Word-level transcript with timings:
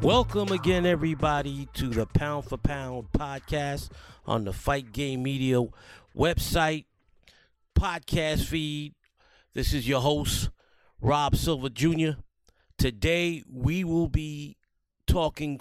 Welcome 0.00 0.52
again, 0.52 0.86
everybody, 0.86 1.68
to 1.74 1.88
the 1.88 2.06
Pound 2.06 2.44
for 2.44 2.56
Pound 2.56 3.06
podcast 3.12 3.90
on 4.26 4.44
the 4.44 4.52
Fight 4.52 4.92
Game 4.92 5.24
Media 5.24 5.64
website, 6.16 6.84
podcast 7.76 8.44
feed. 8.44 8.94
This 9.54 9.72
is 9.72 9.88
your 9.88 10.00
host, 10.00 10.50
Rob 11.00 11.34
Silva 11.34 11.70
Jr. 11.70 12.10
Today, 12.78 13.42
we 13.50 13.82
will 13.82 14.08
be 14.08 14.56
talking 15.08 15.60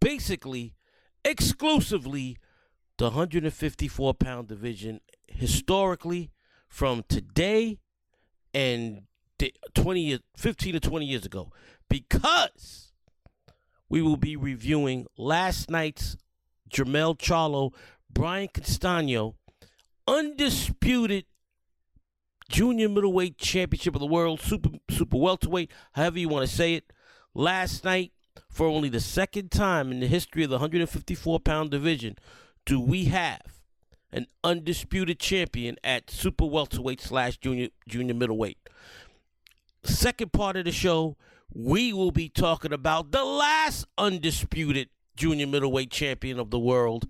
basically 0.00 0.74
exclusively 1.24 2.36
the 3.02 3.08
154 3.08 4.14
pound 4.14 4.46
division 4.46 5.00
historically 5.26 6.30
from 6.68 7.02
today 7.08 7.80
and 8.54 9.02
20 9.74 10.20
15 10.36 10.74
to 10.74 10.78
20 10.78 11.06
years 11.06 11.26
ago 11.26 11.50
because 11.90 12.92
we 13.88 14.00
will 14.00 14.16
be 14.16 14.36
reviewing 14.36 15.04
last 15.18 15.68
night's 15.68 16.16
Jamel 16.72 17.18
Charlo, 17.18 17.74
Brian 18.08 18.46
Castano, 18.46 19.34
undisputed 20.06 21.24
junior 22.48 22.88
middleweight 22.88 23.36
championship 23.36 23.96
of 23.96 24.00
the 24.00 24.06
world, 24.06 24.40
super 24.40 24.70
super 24.88 25.16
welterweight, 25.16 25.72
however 25.94 26.20
you 26.20 26.28
want 26.28 26.48
to 26.48 26.56
say 26.56 26.74
it. 26.74 26.92
Last 27.34 27.82
night, 27.82 28.12
for 28.48 28.68
only 28.68 28.88
the 28.88 29.00
second 29.00 29.50
time 29.50 29.90
in 29.90 29.98
the 29.98 30.06
history 30.06 30.44
of 30.44 30.50
the 30.50 30.58
154 30.58 31.40
pound 31.40 31.72
division, 31.72 32.16
do 32.64 32.80
we 32.80 33.06
have 33.06 33.62
an 34.12 34.26
undisputed 34.44 35.18
champion 35.18 35.76
at 35.82 36.10
super 36.10 36.44
welterweight 36.44 37.00
slash 37.00 37.38
junior 37.38 37.68
junior 37.88 38.14
middleweight. 38.14 38.58
Second 39.84 40.32
part 40.32 40.56
of 40.56 40.64
the 40.64 40.72
show, 40.72 41.16
we 41.52 41.92
will 41.92 42.10
be 42.10 42.28
talking 42.28 42.72
about 42.72 43.10
the 43.10 43.24
last 43.24 43.86
undisputed 43.98 44.88
junior 45.16 45.46
middleweight 45.46 45.90
champion 45.90 46.38
of 46.38 46.50
the 46.50 46.58
world 46.58 47.08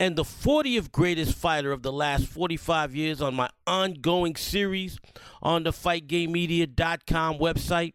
and 0.00 0.16
the 0.16 0.22
40th 0.22 0.90
greatest 0.90 1.34
fighter 1.34 1.72
of 1.72 1.82
the 1.82 1.92
last 1.92 2.26
45 2.26 2.94
years 2.94 3.22
on 3.22 3.34
my 3.34 3.48
ongoing 3.66 4.36
series 4.36 4.98
on 5.42 5.62
the 5.62 5.70
fightgamemedia.com 5.70 7.38
website. 7.38 7.94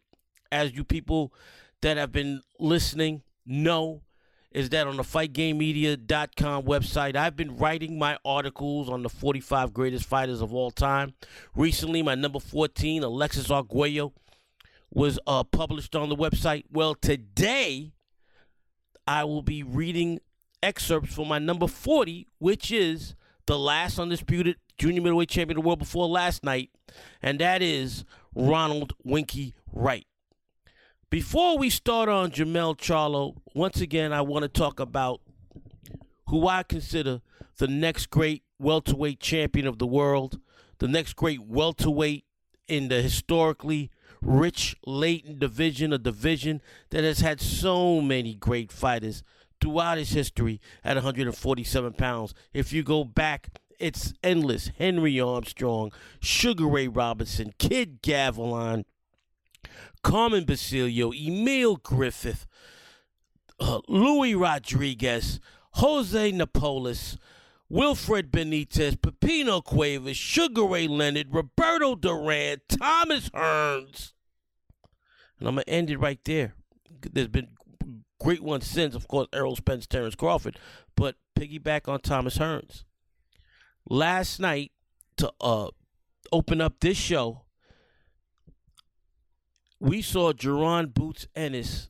As 0.51 0.73
you 0.73 0.83
people 0.83 1.33
that 1.81 1.97
have 1.97 2.11
been 2.11 2.41
listening 2.59 3.21
know, 3.45 4.01
is 4.51 4.69
that 4.69 4.87
on 4.87 4.97
the 4.97 5.03
fightgamemedia.com 5.03 6.63
website, 6.63 7.15
I've 7.15 7.35
been 7.35 7.57
writing 7.57 7.99
my 7.99 8.17
articles 8.25 8.89
on 8.89 9.03
the 9.03 9.09
45 9.09 9.73
greatest 9.73 10.05
fighters 10.05 10.41
of 10.41 10.53
all 10.53 10.71
time. 10.71 11.13
Recently, 11.55 12.01
my 12.01 12.15
number 12.15 12.39
14, 12.39 13.03
Alexis 13.03 13.51
Arguello, 13.51 14.13
was 14.91 15.19
uh, 15.27 15.43
published 15.43 15.95
on 15.95 16.09
the 16.09 16.15
website. 16.15 16.63
Well, 16.71 16.95
today 16.95 17.93
I 19.07 19.23
will 19.23 19.43
be 19.43 19.61
reading 19.61 20.19
excerpts 20.63 21.13
from 21.13 21.27
my 21.27 21.39
number 21.39 21.67
40, 21.67 22.27
which 22.39 22.71
is 22.71 23.15
the 23.45 23.57
last 23.57 23.99
undisputed 23.99 24.57
junior 24.77 25.01
middleweight 25.01 25.29
champion 25.29 25.57
of 25.57 25.63
the 25.63 25.67
world 25.67 25.79
before 25.79 26.07
last 26.07 26.43
night, 26.43 26.71
and 27.21 27.39
that 27.39 27.61
is 27.61 28.05
Ronald 28.33 28.93
Winky 29.03 29.53
Wright. 29.71 30.05
Before 31.09 31.57
we 31.57 31.71
start 31.71 32.07
on 32.07 32.29
Jamel 32.29 32.77
Charlo, 32.77 33.37
once 33.55 33.81
again, 33.81 34.13
I 34.13 34.21
want 34.21 34.43
to 34.43 34.47
talk 34.47 34.79
about 34.79 35.21
who 36.27 36.47
I 36.47 36.61
consider 36.61 37.21
the 37.57 37.67
next 37.67 38.11
great 38.11 38.43
welterweight 38.59 39.19
champion 39.19 39.65
of 39.65 39.79
the 39.79 39.87
world, 39.87 40.39
the 40.77 40.87
next 40.87 41.15
great 41.15 41.41
welterweight 41.41 42.25
in 42.67 42.89
the 42.89 43.01
historically 43.01 43.89
rich 44.21 44.75
Leighton 44.85 45.39
division, 45.39 45.93
a 45.93 45.97
division 45.97 46.61
that 46.91 47.03
has 47.03 47.21
had 47.21 47.41
so 47.41 48.01
many 48.01 48.35
great 48.35 48.71
fighters 48.71 49.23
throughout 49.59 49.97
its 49.97 50.11
history 50.11 50.61
at 50.83 50.95
147 50.95 51.93
pounds. 51.93 52.35
If 52.53 52.71
you 52.71 52.83
go 52.83 53.03
back, 53.03 53.49
it's 53.79 54.13
endless. 54.21 54.69
Henry 54.77 55.19
Armstrong, 55.19 55.91
Sugar 56.19 56.67
Ray 56.67 56.87
Robinson, 56.87 57.55
Kid 57.57 58.03
Gavilan, 58.03 58.83
Carmen 60.03 60.45
Basilio, 60.45 61.11
Emile 61.11 61.77
Griffith, 61.77 62.47
uh, 63.59 63.81
Louis 63.87 64.35
Rodriguez, 64.35 65.39
Jose 65.73 66.31
Napoles, 66.31 67.17
Wilfred 67.69 68.31
Benitez, 68.31 68.95
Pipino 68.95 69.63
Cuevas, 69.63 70.17
Sugar 70.17 70.63
Ray 70.63 70.87
Leonard, 70.87 71.27
Roberto 71.31 71.95
Duran, 71.95 72.61
Thomas 72.67 73.29
Hearns. 73.29 74.13
And 75.39 75.47
I'm 75.47 75.55
going 75.55 75.65
to 75.65 75.69
end 75.69 75.89
it 75.89 75.97
right 75.97 76.19
there. 76.25 76.53
There's 77.01 77.27
been 77.27 77.49
great 78.19 78.41
ones 78.41 78.65
since, 78.65 78.95
of 78.95 79.07
course, 79.07 79.27
Errol 79.33 79.55
Spence, 79.55 79.87
Terrence 79.87 80.15
Crawford, 80.15 80.57
but 80.95 81.15
piggyback 81.37 81.87
on 81.87 82.01
Thomas 82.01 82.37
Hearns. 82.37 82.83
Last 83.87 84.39
night, 84.39 84.71
to 85.17 85.31
uh, 85.41 85.67
open 86.31 86.61
up 86.61 86.79
this 86.79 86.97
show, 86.97 87.41
we 89.79 90.01
saw 90.01 90.33
Jaron 90.33 90.93
Boots 90.93 91.27
Ennis 91.35 91.89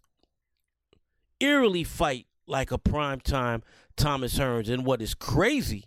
eerily 1.39 1.83
fight 1.83 2.27
like 2.45 2.71
a 2.71 2.77
primetime 2.77 3.61
Thomas 3.95 4.37
Hearns. 4.37 4.69
And 4.69 4.85
what 4.85 5.01
is 5.01 5.13
crazy, 5.13 5.85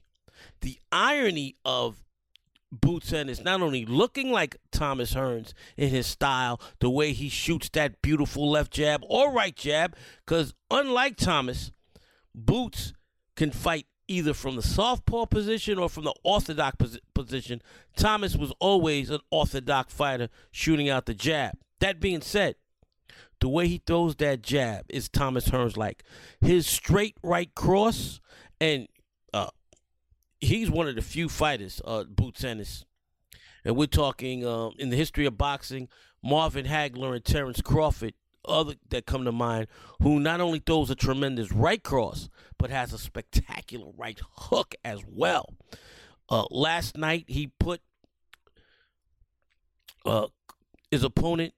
the 0.61 0.79
irony 0.91 1.57
of 1.65 2.03
Boots 2.71 3.13
Ennis 3.13 3.45
not 3.45 3.61
only 3.61 3.85
looking 3.85 4.31
like 4.31 4.57
Thomas 4.71 5.15
Hearns 5.15 5.53
in 5.77 5.91
his 5.91 6.07
style, 6.07 6.61
the 6.81 6.89
way 6.89 7.13
he 7.13 7.29
shoots 7.29 7.69
that 7.71 8.01
beautiful 8.01 8.51
left 8.51 8.73
jab 8.73 9.03
or 9.09 9.31
right 9.31 9.55
jab, 9.55 9.95
because 10.25 10.55
unlike 10.71 11.17
Thomas, 11.17 11.71
Boots 12.35 12.95
can 13.37 13.51
fight 13.51 13.87
either 14.09 14.33
from 14.33 14.57
the 14.57 14.63
southpaw 14.63 15.27
position 15.27 15.79
or 15.79 15.89
from 15.89 16.05
the 16.05 16.15
orthodox 16.25 16.99
position. 17.15 17.63
Thomas 17.95 18.37
was 18.37 18.53
always 18.59 19.11
an 19.11 19.21
orthodox 19.31 19.93
fighter 19.93 20.29
shooting 20.51 20.89
out 20.89 21.07
the 21.07 21.15
jab. 21.15 21.59
That 21.83 21.99
being 21.99 22.21
said, 22.21 22.55
the 23.41 23.49
way 23.49 23.67
he 23.67 23.83
throws 23.85 24.15
that 24.17 24.41
jab 24.41 24.85
is 24.89 25.09
Thomas 25.09 25.49
Hearns 25.49 25.77
like. 25.77 26.05
His 26.41 26.65
straight 26.65 27.17
right 27.25 27.53
cross, 27.57 28.21
and 28.61 28.87
uh, 29.35 29.49
he's 30.41 30.71
one 30.71 30.87
of 30.87 30.95
the 30.95 31.03
few 31.03 31.29
fighters, 31.29 31.83
uh, 31.85 32.05
Boots 32.05 32.45
Ennis. 32.45 32.85
And 33.65 33.75
we're 33.75 33.89
talking 33.89 34.47
uh, 34.47 34.69
in 34.79 34.91
the 34.91 34.97
history 34.97 35.27
of 35.27 35.37
boxing, 35.37 35.89
Marvin 36.23 36.67
Hagler 36.67 37.17
and 37.17 37.25
Terrence 37.25 37.61
Crawford, 37.61 38.15
other 38.45 38.75
that 38.91 39.07
come 39.07 39.25
to 39.25 39.33
mind, 39.33 39.67
who 40.01 40.21
not 40.21 40.41
only 40.41 40.61
throws 40.61 40.89
a 40.89 40.95
tremendous 40.95 41.51
right 41.51 41.83
cross, 41.83 42.29
but 42.59 42.71
has 42.71 42.93
a 42.93 42.99
spectacular 42.99 43.91
right 43.99 44.21
hook 44.37 44.77
as 44.85 45.01
well. 45.05 45.53
Uh, 46.29 46.45
last 46.53 46.97
night, 46.97 47.25
he 47.27 47.51
put 47.59 47.81
uh, 50.07 50.29
his 50.89 51.03
opponent 51.03 51.55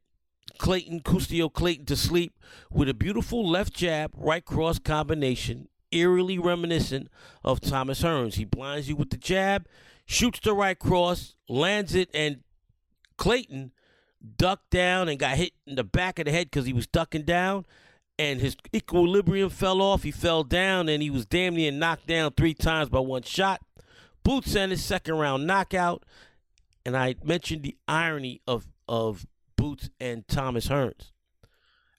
Clayton, 0.58 1.00
Custio 1.00 1.48
Clayton 1.48 1.86
to 1.86 1.96
sleep 1.96 2.38
with 2.70 2.88
a 2.88 2.94
beautiful 2.94 3.48
left 3.48 3.74
jab, 3.74 4.12
right 4.16 4.44
cross 4.44 4.78
combination. 4.78 5.68
eerily 5.90 6.38
reminiscent 6.38 7.08
of 7.44 7.60
Thomas 7.60 8.02
Hearns. 8.02 8.34
He 8.34 8.44
blinds 8.44 8.88
you 8.88 8.96
with 8.96 9.10
the 9.10 9.16
jab, 9.16 9.66
shoots 10.06 10.40
the 10.40 10.52
right 10.52 10.78
cross, 10.78 11.36
lands 11.48 11.94
it, 11.94 12.10
and 12.12 12.42
Clayton 13.16 13.72
ducked 14.36 14.70
down 14.70 15.08
and 15.08 15.18
got 15.18 15.36
hit 15.36 15.52
in 15.66 15.76
the 15.76 15.84
back 15.84 16.18
of 16.18 16.24
the 16.24 16.32
head 16.32 16.50
because 16.50 16.66
he 16.66 16.72
was 16.72 16.86
ducking 16.86 17.22
down 17.22 17.64
and 18.18 18.40
his 18.40 18.56
equilibrium 18.74 19.50
fell 19.50 19.80
off. 19.80 20.02
He 20.02 20.10
fell 20.10 20.44
down 20.44 20.88
and 20.88 21.02
he 21.02 21.10
was 21.10 21.26
damn 21.26 21.54
near 21.54 21.72
knocked 21.72 22.06
down 22.06 22.32
three 22.32 22.54
times 22.54 22.88
by 22.88 23.00
one 23.00 23.22
shot. 23.22 23.60
Boots 24.22 24.52
his 24.52 24.84
second 24.84 25.16
round 25.16 25.46
knockout. 25.46 26.04
And 26.86 26.96
I 26.96 27.16
mentioned 27.24 27.62
the 27.62 27.76
irony 27.88 28.40
of, 28.46 28.66
of 28.88 29.26
Boots 29.56 29.90
and 30.00 30.26
Thomas 30.28 30.68
Hearns. 30.68 31.12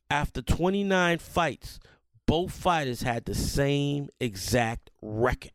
After 0.09 0.41
29 0.41 1.17
fights, 1.17 1.79
both 2.25 2.51
fighters 2.51 3.01
had 3.01 3.25
the 3.25 3.35
same 3.35 4.09
exact 4.19 4.91
record. 5.01 5.51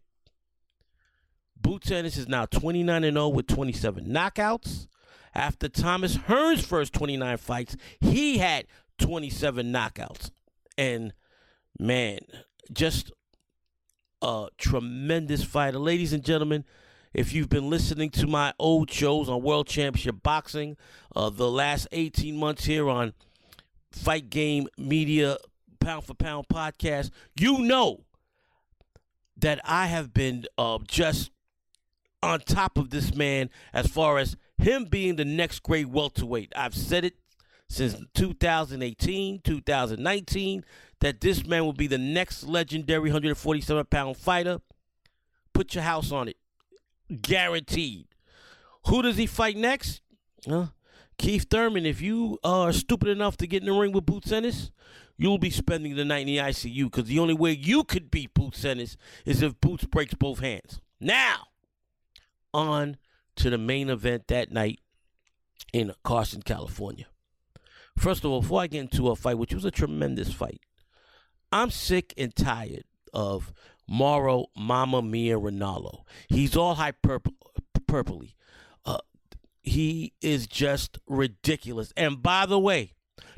Boots 1.60 1.90
Ennis 1.90 2.16
is 2.16 2.28
now 2.28 2.46
29 2.46 3.04
and 3.04 3.16
0 3.16 3.28
with 3.28 3.46
27 3.46 4.06
knockouts. 4.06 4.86
After 5.34 5.68
Thomas 5.68 6.16
Hearns' 6.16 6.64
first 6.64 6.92
29 6.92 7.36
fights, 7.36 7.76
he 8.00 8.38
had 8.38 8.66
27 8.98 9.72
knockouts. 9.72 10.30
And 10.76 11.12
man, 11.78 12.20
just 12.72 13.12
a 14.22 14.48
tremendous 14.58 15.44
fighter. 15.44 15.78
Ladies 15.78 16.12
and 16.12 16.24
gentlemen, 16.24 16.64
if 17.12 17.32
you've 17.32 17.48
been 17.48 17.68
listening 17.68 18.10
to 18.10 18.26
my 18.26 18.52
old 18.58 18.90
shows 18.90 19.28
on 19.28 19.42
World 19.42 19.66
Championship 19.66 20.22
Boxing, 20.22 20.76
uh, 21.16 21.30
the 21.30 21.50
last 21.50 21.88
18 21.92 22.36
months 22.36 22.64
here 22.64 22.88
on 22.88 23.14
Fight 23.90 24.30
Game 24.30 24.68
Media 24.78 25.36
Pound 25.80 26.04
for 26.04 26.14
Pound 26.14 26.46
podcast, 26.48 27.10
you 27.38 27.58
know 27.58 28.04
that 29.36 29.60
I 29.64 29.86
have 29.86 30.14
been 30.14 30.44
uh, 30.56 30.78
just 30.86 31.30
on 32.22 32.40
top 32.40 32.78
of 32.78 32.90
this 32.90 33.14
man 33.14 33.50
as 33.72 33.86
far 33.86 34.18
as 34.18 34.36
him 34.58 34.84
being 34.84 35.16
the 35.16 35.24
next 35.24 35.62
great 35.62 35.88
welterweight. 35.88 36.52
I've 36.54 36.74
said 36.74 37.04
it 37.04 37.14
since 37.68 37.96
2018, 38.14 39.40
2019, 39.40 40.64
that 41.00 41.20
this 41.20 41.46
man 41.46 41.64
will 41.64 41.72
be 41.72 41.86
the 41.86 41.98
next 41.98 42.44
legendary 42.44 43.10
147 43.10 43.86
pound 43.86 44.16
fighter. 44.16 44.60
Put 45.52 45.74
your 45.74 45.84
house 45.84 46.12
on 46.12 46.28
it. 46.28 46.36
Guaranteed. 47.10 48.06
Who 48.86 49.02
does 49.02 49.16
he 49.16 49.26
fight 49.26 49.56
next? 49.56 50.00
Huh? 50.48 50.66
Keith 51.18 51.46
Thurman, 51.50 51.84
if 51.84 52.00
you 52.00 52.38
are 52.42 52.72
stupid 52.72 53.08
enough 53.08 53.36
to 53.38 53.46
get 53.46 53.62
in 53.62 53.68
the 53.68 53.78
ring 53.78 53.92
with 53.92 54.06
Boots 54.06 54.32
Ennis, 54.32 54.70
you'll 55.18 55.38
be 55.38 55.50
spending 55.50 55.94
the 55.94 56.04
night 56.04 56.22
in 56.22 56.28
the 56.28 56.38
ICU 56.38 56.84
because 56.84 57.04
the 57.04 57.18
only 57.18 57.34
way 57.34 57.52
you 57.52 57.84
could 57.84 58.10
beat 58.10 58.32
Boots 58.32 58.64
Ennis 58.64 58.96
is 59.26 59.42
if 59.42 59.60
Boots 59.60 59.84
breaks 59.84 60.14
both 60.14 60.40
hands. 60.40 60.80
Now, 60.98 61.48
on 62.54 62.96
to 63.36 63.50
the 63.50 63.58
main 63.58 63.90
event 63.90 64.28
that 64.28 64.50
night 64.50 64.80
in 65.72 65.92
Carson, 66.04 66.42
California. 66.42 67.06
First 67.98 68.24
of 68.24 68.30
all, 68.30 68.40
before 68.40 68.62
I 68.62 68.66
get 68.66 68.80
into 68.80 69.10
a 69.10 69.16
fight, 69.16 69.36
which 69.36 69.52
was 69.52 69.66
a 69.66 69.70
tremendous 69.70 70.32
fight, 70.32 70.60
I'm 71.52 71.70
sick 71.70 72.14
and 72.16 72.34
tired 72.34 72.84
of 73.12 73.52
Mauro 73.90 74.46
Mama 74.56 75.02
Mia 75.02 75.38
Ranallo. 75.38 76.04
He's 76.28 76.56
all 76.56 76.76
hyperbole. 76.76 78.34
Uh, 78.86 78.98
he 79.62 80.14
is 80.22 80.46
just 80.46 80.98
ridiculous. 81.06 81.92
And 81.96 82.22
by 82.22 82.46
the 82.46 82.58
way, 82.58 82.92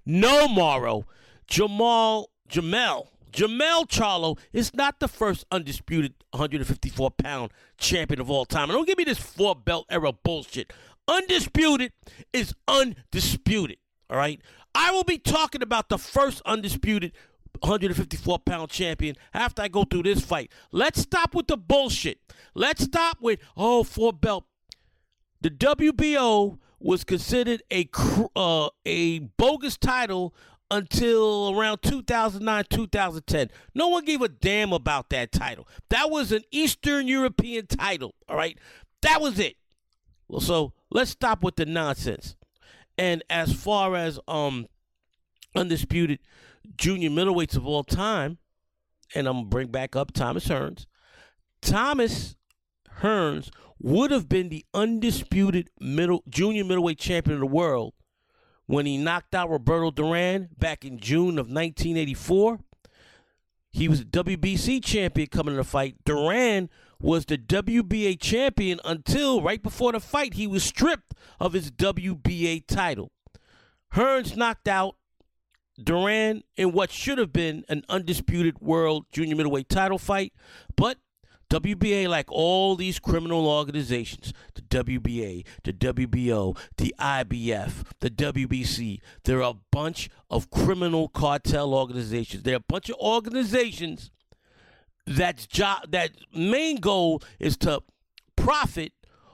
no 0.06 0.46
Mauro, 0.46 1.06
Jamal 1.48 2.30
Jamel 2.48 3.08
Jermell 3.32 3.88
Charlo 3.88 4.38
is 4.52 4.74
not 4.74 5.00
the 5.00 5.08
first 5.08 5.46
undisputed 5.50 6.14
154 6.32 7.10
pound 7.12 7.50
champion 7.78 8.20
of 8.20 8.30
all 8.30 8.44
time. 8.44 8.64
And 8.68 8.72
don't 8.72 8.86
give 8.86 8.98
me 8.98 9.04
this 9.04 9.18
four 9.18 9.56
belt 9.56 9.86
era 9.90 10.12
bullshit. 10.12 10.72
Undisputed 11.08 11.92
is 12.32 12.54
undisputed. 12.68 13.78
All 14.10 14.18
right. 14.18 14.40
I 14.74 14.90
will 14.92 15.04
be 15.04 15.18
talking 15.18 15.62
about 15.62 15.88
the 15.88 15.98
first 15.98 16.42
undisputed 16.44 17.12
154 17.62 18.38
pound 18.40 18.70
champion 18.70 19.16
after 19.32 19.62
I 19.62 19.68
go 19.68 19.84
through 19.84 20.04
this 20.04 20.20
fight. 20.20 20.50
Let's 20.70 21.00
stop 21.00 21.34
with 21.34 21.46
the 21.46 21.56
bullshit. 21.56 22.18
Let's 22.54 22.84
stop 22.84 23.18
with, 23.20 23.40
oh, 23.56 23.84
four 23.84 24.12
belt. 24.12 24.44
The 25.40 25.50
WBO 25.50 26.58
was 26.78 27.04
considered 27.04 27.62
a 27.72 27.88
uh, 28.36 28.68
a 28.84 29.20
bogus 29.20 29.76
title 29.76 30.34
until 30.70 31.54
around 31.54 31.82
2009, 31.82 32.64
2010. 32.70 33.50
No 33.74 33.88
one 33.88 34.04
gave 34.04 34.22
a 34.22 34.28
damn 34.28 34.72
about 34.72 35.10
that 35.10 35.30
title. 35.30 35.68
That 35.90 36.10
was 36.10 36.32
an 36.32 36.42
Eastern 36.50 37.08
European 37.08 37.66
title, 37.66 38.14
all 38.28 38.36
right? 38.36 38.58
That 39.02 39.20
was 39.20 39.38
it. 39.38 39.56
Well, 40.28 40.40
so 40.40 40.72
let's 40.90 41.10
stop 41.10 41.42
with 41.44 41.56
the 41.56 41.66
nonsense. 41.66 42.36
And 42.96 43.22
as 43.28 43.52
far 43.52 43.96
as 43.96 44.18
um 44.26 44.66
undisputed 45.54 46.18
junior 46.76 47.10
middleweights 47.10 47.56
of 47.56 47.66
all 47.66 47.84
time, 47.84 48.38
and 49.14 49.26
I'm 49.26 49.34
gonna 49.34 49.46
bring 49.46 49.68
back 49.68 49.96
up 49.96 50.12
Thomas 50.12 50.48
Hearns. 50.48 50.86
Thomas 51.60 52.36
Hearns 53.00 53.50
would 53.78 54.10
have 54.10 54.28
been 54.28 54.48
the 54.48 54.64
undisputed 54.74 55.70
middle 55.80 56.22
junior 56.28 56.64
middleweight 56.64 56.98
champion 56.98 57.34
of 57.34 57.40
the 57.40 57.46
world 57.46 57.94
when 58.66 58.86
he 58.86 58.96
knocked 58.96 59.34
out 59.34 59.50
Roberto 59.50 59.90
Duran 59.90 60.48
back 60.56 60.84
in 60.84 60.98
June 60.98 61.38
of 61.38 61.46
1984. 61.46 62.60
He 63.70 63.88
was 63.88 64.00
a 64.00 64.04
WBC 64.04 64.84
champion 64.84 65.28
coming 65.28 65.54
in 65.54 65.58
the 65.58 65.64
fight. 65.64 65.96
Duran 66.04 66.68
was 67.00 67.24
the 67.24 67.38
WBA 67.38 68.20
champion 68.20 68.78
until 68.84 69.42
right 69.42 69.62
before 69.62 69.92
the 69.92 70.00
fight 70.00 70.34
he 70.34 70.46
was 70.46 70.62
stripped 70.62 71.14
of 71.40 71.54
his 71.54 71.70
WBA 71.70 72.66
title. 72.66 73.10
Hearns 73.94 74.36
knocked 74.36 74.68
out 74.68 74.96
Duran 75.84 76.42
in 76.56 76.72
what 76.72 76.90
should 76.90 77.18
have 77.18 77.32
been 77.32 77.64
an 77.68 77.84
undisputed 77.88 78.60
world 78.60 79.06
junior 79.12 79.36
middleweight 79.36 79.68
title 79.68 79.98
fight, 79.98 80.32
but 80.76 80.98
WBA, 81.52 82.08
like 82.08 82.32
all 82.32 82.76
these 82.76 82.98
criminal 82.98 83.46
organizations, 83.46 84.32
the 84.54 84.62
WBA, 84.62 85.44
the 85.64 85.72
WBO, 85.74 86.56
the 86.78 86.94
IBF, 86.98 87.84
the 88.00 88.08
WBC, 88.08 89.00
they're 89.24 89.42
a 89.42 89.52
bunch 89.70 90.08
of 90.30 90.48
criminal 90.50 91.08
cartel 91.08 91.74
organizations. 91.74 92.42
They're 92.42 92.56
a 92.56 92.60
bunch 92.60 92.88
of 92.88 92.96
organizations 92.96 94.10
that's 95.06 95.46
job 95.46 95.90
that 95.90 96.12
main 96.34 96.76
goal 96.76 97.22
is 97.38 97.58
to 97.58 97.82
profit 98.34 98.92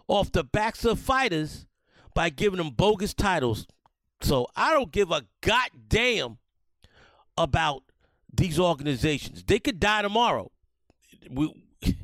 off 0.09 0.33
the 0.33 0.43
backs 0.43 0.85
of 0.85 0.99
fighters 0.99 1.67
by 2.15 2.31
giving 2.31 2.59
them 2.59 2.71
bogus 2.71 3.15
titles. 3.15 3.67
So 4.21 4.49
I 4.57 4.73
don't 4.73 4.91
give 4.91 5.11
a 5.11 5.25
goddamn 5.41 6.39
about 7.37 7.85
these 8.33 8.59
organizations. 8.59 9.45
They 9.45 9.59
could 9.59 9.81
die 9.81 10.03
tomorrow. 10.03 10.51
We 11.31 11.53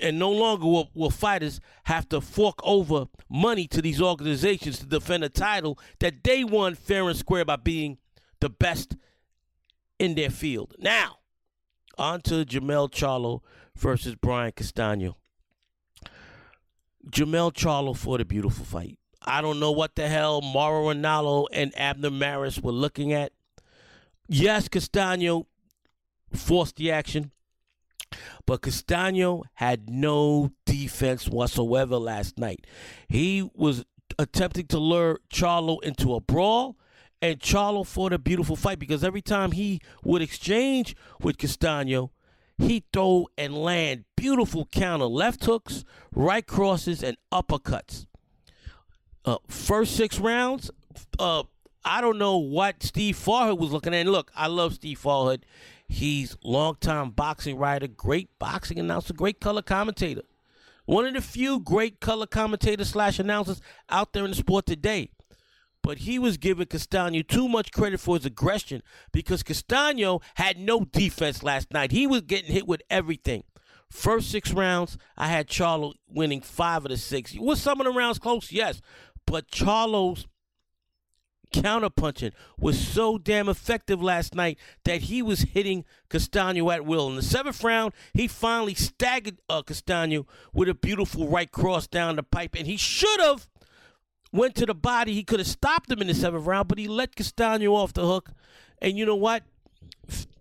and 0.00 0.18
no 0.18 0.30
longer 0.30 0.66
will, 0.66 0.90
will 0.94 1.10
fighters 1.10 1.60
have 1.84 2.08
to 2.10 2.20
fork 2.20 2.60
over 2.62 3.06
money 3.28 3.66
to 3.68 3.82
these 3.82 4.00
organizations 4.00 4.78
to 4.78 4.86
defend 4.86 5.24
a 5.24 5.28
title 5.28 5.78
that 6.00 6.22
they 6.22 6.44
won 6.44 6.74
fair 6.74 7.08
and 7.08 7.18
square 7.18 7.44
by 7.44 7.56
being 7.56 7.98
the 8.40 8.50
best 8.50 8.96
in 9.98 10.14
their 10.14 10.30
field. 10.30 10.74
Now, 10.78 11.18
on 11.98 12.20
to 12.22 12.44
Jermell 12.44 12.90
Charlo 12.90 13.40
versus 13.76 14.14
Brian 14.14 14.52
Castano. 14.52 15.16
Jermell 17.10 17.52
Charlo 17.52 17.96
for 17.96 18.18
the 18.18 18.24
beautiful 18.24 18.64
fight. 18.64 18.98
I 19.24 19.40
don't 19.40 19.60
know 19.60 19.70
what 19.72 19.94
the 19.94 20.08
hell 20.08 20.40
Mauro 20.40 20.92
Ranallo 20.92 21.46
and 21.52 21.76
Abner 21.78 22.10
Mares 22.10 22.60
were 22.60 22.72
looking 22.72 23.12
at. 23.12 23.32
Yes, 24.28 24.68
Castano 24.68 25.46
forced 26.32 26.76
the 26.76 26.90
action. 26.90 27.32
But 28.46 28.62
Castano 28.62 29.44
had 29.54 29.88
no 29.88 30.50
defense 30.66 31.28
whatsoever 31.28 31.96
last 31.96 32.38
night. 32.38 32.66
He 33.08 33.48
was 33.54 33.84
attempting 34.18 34.66
to 34.66 34.78
lure 34.78 35.18
Charlo 35.32 35.82
into 35.82 36.14
a 36.14 36.20
brawl, 36.20 36.76
and 37.20 37.38
Charlo 37.38 37.86
fought 37.86 38.12
a 38.12 38.18
beautiful 38.18 38.56
fight 38.56 38.78
because 38.78 39.04
every 39.04 39.22
time 39.22 39.52
he 39.52 39.80
would 40.04 40.22
exchange 40.22 40.94
with 41.20 41.38
Castano, 41.38 42.10
he 42.58 42.84
throw 42.92 43.28
and 43.38 43.56
land 43.56 44.04
beautiful 44.16 44.66
counter 44.66 45.06
left 45.06 45.44
hooks, 45.44 45.84
right 46.14 46.46
crosses, 46.46 47.02
and 47.02 47.16
uppercuts. 47.32 48.06
Uh, 49.24 49.36
first 49.48 49.96
six 49.96 50.18
rounds, 50.18 50.70
uh, 51.18 51.44
I 51.84 52.00
don't 52.00 52.18
know 52.18 52.38
what 52.38 52.82
Steve 52.82 53.16
Farhood 53.16 53.58
was 53.58 53.70
looking 53.70 53.94
at. 53.94 54.00
And 54.00 54.10
look, 54.10 54.30
I 54.34 54.46
love 54.48 54.74
Steve 54.74 55.00
Farhood. 55.00 55.42
He's 55.88 56.36
longtime 56.42 57.10
boxing 57.10 57.56
writer, 57.56 57.86
great 57.86 58.30
boxing 58.38 58.78
announcer, 58.78 59.12
great 59.14 59.40
color 59.40 59.62
commentator. 59.62 60.22
One 60.86 61.06
of 61.06 61.14
the 61.14 61.20
few 61.20 61.60
great 61.60 62.00
color 62.00 62.26
commentators 62.26 62.90
slash 62.90 63.18
announcers 63.18 63.60
out 63.88 64.12
there 64.12 64.24
in 64.24 64.30
the 64.30 64.36
sport 64.36 64.66
today. 64.66 65.10
but 65.82 65.98
he 65.98 66.18
was 66.18 66.36
giving 66.36 66.66
Castano 66.66 67.22
too 67.22 67.48
much 67.48 67.72
credit 67.72 68.00
for 68.00 68.16
his 68.16 68.24
aggression 68.26 68.82
because 69.12 69.42
Castano 69.42 70.20
had 70.36 70.58
no 70.58 70.84
defense 70.84 71.42
last 71.42 71.72
night. 71.72 71.90
He 71.90 72.06
was 72.06 72.22
getting 72.22 72.52
hit 72.52 72.66
with 72.66 72.82
everything. 72.88 73.42
First 73.90 74.30
six 74.30 74.52
rounds, 74.52 74.96
I 75.18 75.26
had 75.28 75.48
Charlo 75.48 75.92
winning 76.08 76.40
five 76.40 76.84
of 76.84 76.90
the 76.90 76.96
six. 76.96 77.34
Was 77.38 77.60
some 77.60 77.80
of 77.80 77.84
the 77.86 77.92
rounds 77.92 78.18
close? 78.18 78.50
Yes. 78.50 78.80
But 79.26 79.50
Charlo's 79.50 80.26
counterpunching 81.52 82.32
was 82.58 82.78
so 82.78 83.18
damn 83.18 83.48
effective 83.48 84.02
last 84.02 84.34
night 84.34 84.58
that 84.84 85.02
he 85.02 85.22
was 85.22 85.42
hitting 85.42 85.84
Castano 86.08 86.70
at 86.70 86.84
will. 86.84 87.08
In 87.08 87.16
the 87.16 87.22
seventh 87.22 87.62
round, 87.62 87.92
he 88.14 88.26
finally 88.26 88.74
staggered 88.74 89.38
uh, 89.48 89.62
Castano 89.62 90.26
with 90.52 90.68
a 90.68 90.74
beautiful 90.74 91.28
right 91.28 91.50
cross 91.50 91.86
down 91.86 92.16
the 92.16 92.22
pipe, 92.22 92.56
and 92.56 92.66
he 92.66 92.76
should 92.76 93.20
have 93.20 93.46
went 94.32 94.54
to 94.56 94.66
the 94.66 94.74
body. 94.74 95.12
He 95.12 95.24
could 95.24 95.40
have 95.40 95.46
stopped 95.46 95.90
him 95.90 96.00
in 96.00 96.08
the 96.08 96.14
seventh 96.14 96.46
round, 96.46 96.68
but 96.68 96.78
he 96.78 96.88
let 96.88 97.14
Castano 97.14 97.74
off 97.74 97.92
the 97.92 98.06
hook. 98.06 98.30
And 98.80 98.96
you 98.98 99.06
know 99.06 99.16
what? 99.16 99.44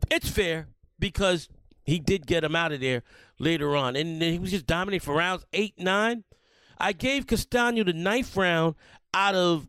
It's 0.10 0.30
fair 0.30 0.68
because 0.98 1.50
he 1.84 2.00
did 2.00 2.26
get 2.26 2.44
him 2.44 2.56
out 2.56 2.72
of 2.72 2.80
there 2.80 3.04
later 3.38 3.76
on, 3.76 3.96
and 3.96 4.22
he 4.22 4.40
was 4.40 4.52
just 4.52 4.66
dominating 4.66 5.04
for 5.04 5.16
rounds 5.16 5.46
eight, 5.54 5.74
nine. 5.78 6.24
I 6.82 6.94
gave 6.94 7.28
Castano 7.28 7.84
the 7.84 7.94
ninth 7.94 8.36
round 8.36 8.76
out 9.14 9.36
of 9.36 9.68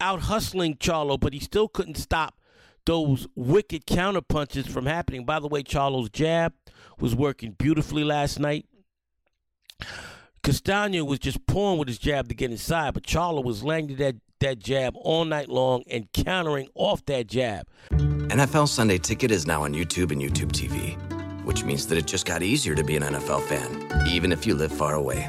out 0.00 0.20
hustling 0.20 0.76
Charlo, 0.76 1.20
but 1.20 1.34
he 1.34 1.40
still 1.40 1.68
couldn't 1.68 1.96
stop 1.96 2.38
those 2.86 3.26
wicked 3.34 3.84
counter 3.84 4.22
punches 4.22 4.66
from 4.66 4.86
happening. 4.86 5.26
By 5.26 5.38
the 5.38 5.48
way, 5.48 5.62
Charlo's 5.62 6.08
jab 6.08 6.54
was 6.98 7.14
working 7.14 7.52
beautifully 7.52 8.04
last 8.04 8.40
night. 8.40 8.66
Castano 10.42 11.04
was 11.04 11.18
just 11.18 11.46
pouring 11.46 11.78
with 11.78 11.88
his 11.88 11.98
jab 11.98 12.28
to 12.28 12.34
get 12.34 12.50
inside, 12.50 12.94
but 12.94 13.02
Charlo 13.02 13.44
was 13.44 13.62
landing 13.62 13.98
that, 13.98 14.16
that 14.40 14.58
jab 14.58 14.94
all 14.96 15.26
night 15.26 15.50
long 15.50 15.82
and 15.90 16.10
countering 16.12 16.68
off 16.74 17.04
that 17.04 17.26
jab. 17.26 17.66
NFL 17.90 18.68
Sunday 18.68 18.96
Ticket 18.96 19.30
is 19.30 19.46
now 19.46 19.64
on 19.64 19.74
YouTube 19.74 20.10
and 20.10 20.22
YouTube 20.22 20.52
TV, 20.52 20.96
which 21.44 21.64
means 21.64 21.86
that 21.88 21.98
it 21.98 22.06
just 22.06 22.24
got 22.24 22.42
easier 22.42 22.74
to 22.74 22.82
be 22.82 22.96
an 22.96 23.02
NFL 23.02 23.42
fan, 23.42 24.08
even 24.08 24.32
if 24.32 24.46
you 24.46 24.54
live 24.54 24.72
far 24.72 24.94
away. 24.94 25.28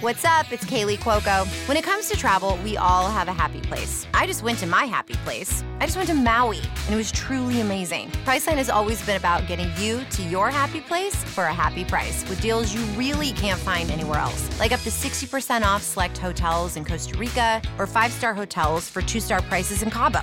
What's 0.00 0.24
up? 0.24 0.52
It's 0.52 0.64
Kaley 0.64 0.96
Cuoco. 0.96 1.44
When 1.66 1.76
it 1.76 1.82
comes 1.82 2.08
to 2.08 2.16
travel, 2.16 2.56
we 2.62 2.76
all 2.76 3.10
have 3.10 3.26
a 3.26 3.32
happy 3.32 3.60
place. 3.60 4.06
I 4.14 4.28
just 4.28 4.44
went 4.44 4.60
to 4.60 4.66
my 4.68 4.84
happy 4.84 5.14
place. 5.24 5.64
I 5.80 5.86
just 5.86 5.96
went 5.96 6.08
to 6.08 6.14
Maui, 6.14 6.58
and 6.58 6.94
it 6.94 6.96
was 6.96 7.10
truly 7.10 7.62
amazing. 7.62 8.10
Priceline 8.24 8.58
has 8.58 8.70
always 8.70 9.04
been 9.04 9.16
about 9.16 9.48
getting 9.48 9.68
you 9.76 10.04
to 10.10 10.22
your 10.22 10.50
happy 10.50 10.80
place 10.80 11.16
for 11.16 11.46
a 11.46 11.52
happy 11.52 11.84
price 11.84 12.24
with 12.28 12.40
deals 12.40 12.72
you 12.72 12.80
really 12.96 13.32
can't 13.32 13.58
find 13.58 13.90
anywhere 13.90 14.20
else. 14.20 14.48
Like 14.60 14.70
up 14.70 14.78
to 14.82 14.90
60% 14.90 15.62
off 15.64 15.82
select 15.82 16.16
hotels 16.16 16.76
in 16.76 16.84
Costa 16.84 17.18
Rica 17.18 17.60
or 17.76 17.88
five-star 17.88 18.34
hotels 18.34 18.88
for 18.88 19.02
two-star 19.02 19.42
prices 19.42 19.82
in 19.82 19.90
Cabo. 19.90 20.20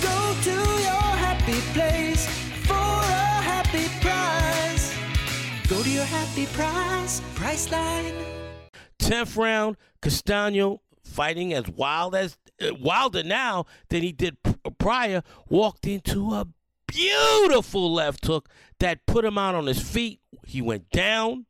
Go 0.00 0.36
to 0.44 0.50
your 0.52 1.10
happy 1.18 1.60
place 1.72 2.28
for 2.68 2.74
a 2.74 3.42
happy 3.50 3.88
price. 4.00 4.96
Go 5.68 5.82
to 5.82 5.90
your 5.90 6.04
happy 6.04 6.46
price, 6.46 7.20
Priceline. 7.34 8.41
Tenth 9.02 9.36
round, 9.36 9.76
Castano 10.00 10.80
fighting 11.02 11.52
as 11.52 11.68
wild 11.68 12.14
as 12.14 12.38
uh, 12.60 12.72
wilder 12.74 13.22
now 13.22 13.66
than 13.88 14.02
he 14.02 14.12
did 14.12 14.36
prior. 14.78 15.22
Walked 15.48 15.86
into 15.86 16.32
a 16.32 16.46
beautiful 16.86 17.92
left 17.92 18.24
hook 18.26 18.48
that 18.78 19.04
put 19.06 19.24
him 19.24 19.36
out 19.36 19.54
on 19.56 19.66
his 19.66 19.82
feet. 19.82 20.20
He 20.46 20.62
went 20.62 20.90
down. 20.90 21.46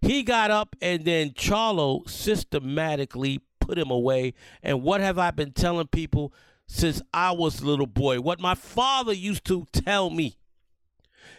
He 0.00 0.22
got 0.22 0.52
up, 0.52 0.76
and 0.80 1.04
then 1.04 1.30
Charlo 1.30 2.08
systematically 2.08 3.40
put 3.58 3.76
him 3.76 3.90
away. 3.90 4.34
And 4.62 4.82
what 4.82 5.00
have 5.00 5.18
I 5.18 5.32
been 5.32 5.50
telling 5.50 5.88
people 5.88 6.32
since 6.68 7.02
I 7.12 7.32
was 7.32 7.60
a 7.60 7.66
little 7.66 7.86
boy? 7.86 8.20
What 8.20 8.40
my 8.40 8.54
father 8.54 9.12
used 9.12 9.44
to 9.46 9.66
tell 9.72 10.10
me 10.10 10.36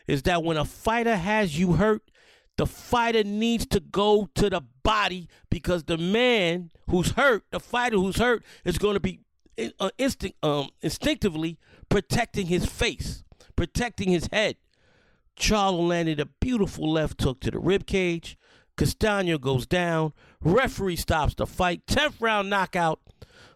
is 0.05 0.23
that 0.23 0.43
when 0.43 0.57
a 0.57 0.65
fighter 0.65 1.15
has 1.15 1.57
you 1.57 1.73
hurt, 1.73 2.03
the 2.57 2.65
fighter 2.65 3.23
needs 3.23 3.65
to 3.67 3.79
go 3.79 4.27
to 4.35 4.49
the 4.49 4.61
body 4.89 5.27
because 5.51 5.83
the 5.83 5.99
man 5.99 6.71
who's 6.89 7.11
hurt, 7.11 7.43
the 7.51 7.59
fighter 7.59 7.97
who's 7.97 8.17
hurt, 8.17 8.43
is 8.65 8.79
going 8.79 8.95
to 8.95 8.99
be 8.99 9.19
uh, 9.79 9.91
instinct, 9.99 10.43
um, 10.43 10.67
instinctively 10.81 11.59
protecting 11.89 12.47
his 12.47 12.65
face, 12.65 13.23
protecting 13.55 14.09
his 14.09 14.27
head. 14.33 14.55
Charlo 15.39 15.87
landed 15.87 16.19
a 16.19 16.25
beautiful 16.25 16.91
left 16.91 17.21
hook 17.21 17.39
to 17.41 17.51
the 17.51 17.59
rib 17.59 17.85
cage. 17.85 18.35
Castano 18.77 19.37
goes 19.37 19.67
down. 19.67 20.11
Referee 20.41 20.95
stops 20.95 21.35
the 21.35 21.45
fight. 21.45 21.85
10th 21.85 22.15
round 22.19 22.49
knockout 22.49 22.99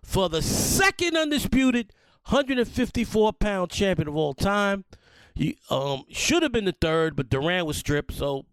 for 0.04 0.30
the 0.30 0.44
second 0.44 1.18
undisputed 1.18 1.94
154 2.28 3.34
pound 3.34 3.72
champion 3.72 4.08
of 4.08 4.16
all 4.16 4.36
time. 4.36 4.86
He 5.34 5.58
um, 5.72 6.04
should 6.10 6.44
have 6.44 6.52
been 6.52 6.66
the 6.66 6.76
third, 6.80 7.16
but 7.16 7.32
Duran 7.32 7.66
was 7.66 7.78
stripped, 7.78 8.14
so 8.14 8.46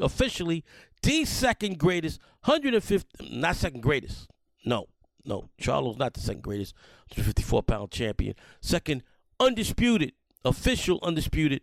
officially 0.00 0.64
the 1.02 1.24
second 1.24 1.78
greatest 1.78 2.20
150 2.44 3.38
not 3.38 3.56
second 3.56 3.80
greatest 3.80 4.28
no 4.64 4.86
no 5.24 5.48
charlo's 5.58 5.96
not 5.96 6.14
the 6.14 6.20
second 6.20 6.42
greatest 6.42 6.74
154 7.10 7.62
pound 7.62 7.90
champion 7.90 8.34
second 8.60 9.02
undisputed 9.40 10.12
official 10.44 10.98
undisputed 11.02 11.60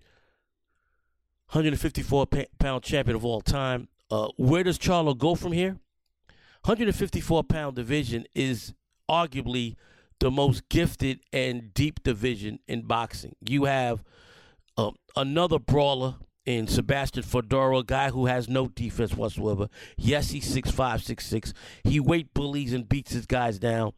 154 1.51 2.27
pound 2.59 2.83
champion 2.83 3.15
of 3.15 3.23
all 3.23 3.39
time. 3.39 3.87
Uh, 4.11 4.27
where 4.37 4.63
does 4.63 4.77
charlo 4.77 5.17
go 5.17 5.33
from 5.33 5.53
here? 5.53 5.77
154 6.65 7.43
pound 7.43 7.75
division 7.75 8.25
is 8.35 8.73
arguably 9.09 9.75
the 10.19 10.29
most 10.29 10.67
gifted 10.67 11.21
and 11.31 11.73
deep 11.73 12.03
division 12.03 12.59
in 12.67 12.81
boxing. 12.81 13.35
You 13.39 13.65
have 13.65 14.03
um, 14.75 14.95
another 15.15 15.57
brawler 15.57 16.15
in 16.47 16.65
Sebastian 16.65 17.23
Fundora, 17.23 17.81
a 17.81 17.83
guy 17.83 18.09
who 18.09 18.25
has 18.27 18.47
no 18.47 18.69
defense 18.69 19.13
whatsoever. 19.13 19.67
Yes, 19.97 20.29
he's 20.29 20.49
6'5", 20.55 20.71
6'6". 20.73 21.53
He 21.83 21.99
weight 21.99 22.33
bullies 22.33 22.71
and 22.71 22.87
beats 22.87 23.11
his 23.11 23.25
guys 23.25 23.59
down. 23.59 23.91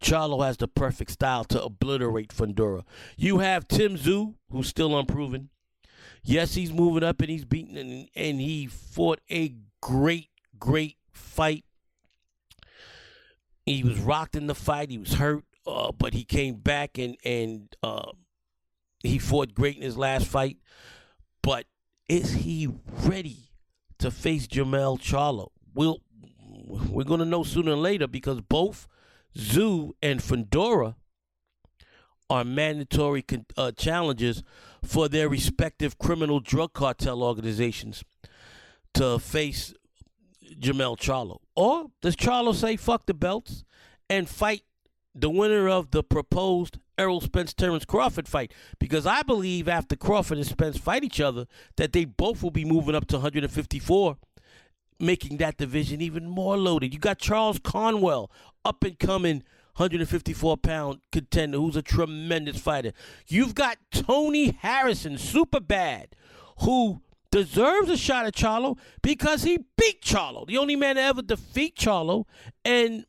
Charlo 0.00 0.46
has 0.46 0.56
the 0.56 0.68
perfect 0.68 1.10
style 1.10 1.42
to 1.44 1.62
obliterate 1.62 2.28
Fundora. 2.28 2.84
You 3.16 3.38
have 3.38 3.66
Tim 3.66 3.96
Tszyu, 3.96 4.34
who's 4.52 4.68
still 4.68 4.96
unproven. 4.96 5.50
Yes, 6.22 6.54
he's 6.54 6.72
moving 6.72 7.02
up 7.02 7.20
and 7.20 7.28
he's 7.28 7.44
beating, 7.44 7.76
and, 7.76 8.08
and 8.14 8.40
he 8.40 8.66
fought 8.66 9.20
a 9.28 9.56
great, 9.82 10.28
great 10.60 10.96
fight. 11.12 11.64
He 13.66 13.82
was 13.82 13.98
rocked 13.98 14.36
in 14.36 14.46
the 14.46 14.54
fight. 14.54 14.90
He 14.90 14.98
was 14.98 15.14
hurt, 15.14 15.44
uh, 15.66 15.90
but 15.90 16.14
he 16.14 16.24
came 16.24 16.56
back 16.56 16.98
and 16.98 17.16
and 17.24 17.74
uh, 17.82 18.12
he 19.02 19.18
fought 19.18 19.54
great 19.54 19.76
in 19.76 19.82
his 19.82 19.96
last 19.98 20.26
fight. 20.26 20.58
But 21.42 21.66
is 22.10 22.32
he 22.32 22.68
ready 23.04 23.52
to 24.00 24.10
face 24.10 24.48
Jermell 24.48 24.98
Charlo? 24.98 25.50
We'll, 25.72 26.00
we're 26.66 27.04
going 27.04 27.20
to 27.20 27.24
know 27.24 27.44
sooner 27.44 27.72
or 27.72 27.76
later 27.76 28.08
because 28.08 28.40
both 28.40 28.88
Tszyu 29.38 29.92
and 30.02 30.18
Fundora 30.18 30.96
are 32.28 32.42
mandatory 32.42 33.22
con- 33.22 33.46
uh, 33.56 33.70
challenges 33.70 34.42
for 34.82 35.08
their 35.08 35.28
respective 35.28 35.98
criminal 35.98 36.40
drug 36.40 36.72
cartel 36.72 37.22
organizations 37.22 38.02
to 38.94 39.20
face 39.20 39.72
Jermell 40.58 40.98
Charlo. 40.98 41.38
Or 41.54 41.92
does 42.02 42.16
Charlo 42.16 42.56
say 42.56 42.74
fuck 42.74 43.06
the 43.06 43.14
belts 43.14 43.62
and 44.08 44.28
fight 44.28 44.62
the 45.14 45.30
winner 45.30 45.68
of 45.68 45.92
the 45.92 46.02
proposed 46.02 46.78
Errol 47.00 47.22
Spence 47.22 47.54
Terrence 47.54 47.86
Crawford 47.86 48.28
fight 48.28 48.52
because 48.78 49.06
I 49.06 49.22
believe 49.22 49.68
after 49.68 49.96
Crawford 49.96 50.36
and 50.36 50.46
Spence 50.46 50.76
fight 50.76 51.02
each 51.02 51.20
other 51.20 51.46
that 51.76 51.92
they 51.94 52.04
both 52.04 52.42
will 52.42 52.50
be 52.50 52.64
moving 52.64 52.94
up 52.94 53.06
to 53.08 53.16
154 53.16 54.18
making 54.98 55.38
that 55.38 55.56
division 55.56 56.02
even 56.02 56.28
more 56.28 56.58
loaded. 56.58 56.92
You 56.92 57.00
got 57.00 57.18
Charles 57.18 57.58
Conwell 57.58 58.30
up 58.66 58.84
and 58.84 58.98
coming 58.98 59.42
154 59.76 60.58
pound 60.58 61.00
contender 61.10 61.56
who's 61.56 61.76
a 61.76 61.80
tremendous 61.80 62.60
fighter. 62.60 62.92
You've 63.26 63.54
got 63.54 63.78
Tony 63.90 64.58
Harrison, 64.60 65.16
super 65.16 65.60
bad, 65.60 66.14
who 66.58 67.00
deserves 67.32 67.88
a 67.88 67.96
shot 67.96 68.26
at 68.26 68.34
Charlo 68.34 68.78
because 69.00 69.44
he 69.44 69.58
beat 69.78 70.02
Charlo, 70.02 70.46
the 70.46 70.58
only 70.58 70.76
man 70.76 70.96
to 70.96 71.02
ever 71.02 71.22
defeat 71.22 71.76
Charlo, 71.76 72.24
and 72.62 73.06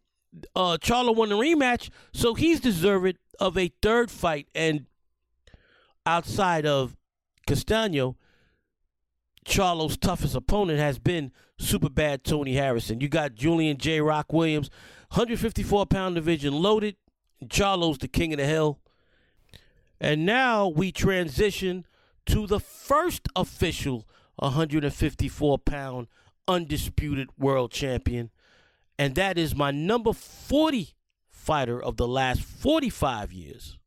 uh, 0.56 0.78
Charlo 0.80 1.16
won 1.16 1.30
the 1.30 1.36
rematch, 1.36 1.90
so 2.14 2.34
he's 2.34 2.60
deserved 2.60 3.18
of 3.42 3.58
a 3.58 3.74
third 3.82 4.10
fight. 4.12 4.48
And 4.56 4.86
outside 6.06 6.66
of 6.66 6.96
Castano, 7.48 8.16
Charlo's 9.44 9.98
toughest 9.98 10.36
opponent 10.36 10.80
has 10.80 11.00
been 11.00 11.32
super 11.58 11.90
bad 11.90 12.24
Tony 12.24 12.54
Harrison. 12.54 13.02
You 13.02 13.10
got 13.10 13.34
Julian 13.34 13.78
J. 13.78 14.00
Rock 14.00 14.32
Williams, 14.32 14.70
154 15.10 15.88
pound 15.88 16.16
division 16.16 16.54
loaded. 16.54 16.96
Charlo's 17.50 17.98
the 17.98 18.08
king 18.08 18.32
of 18.32 18.38
the 18.38 18.46
hill. 18.46 18.80
And 20.00 20.26
now 20.26 20.68
we 20.68 20.92
transition 20.92 21.86
to 22.28 22.46
the 22.46 22.60
first 22.60 23.28
official 23.36 24.08
154 24.36 25.58
pound 25.60 26.08
undisputed 26.48 27.30
world 27.38 27.72
champion. 27.72 28.30
And 29.00 29.16
that 29.16 29.40
is 29.40 29.56
my 29.56 29.72
number 29.72 30.14
40 30.14 30.94
fighter 31.42 31.82
of 31.82 31.98
the 31.98 32.08
last 32.08 32.42
45 32.42 33.34
years. 33.34 33.78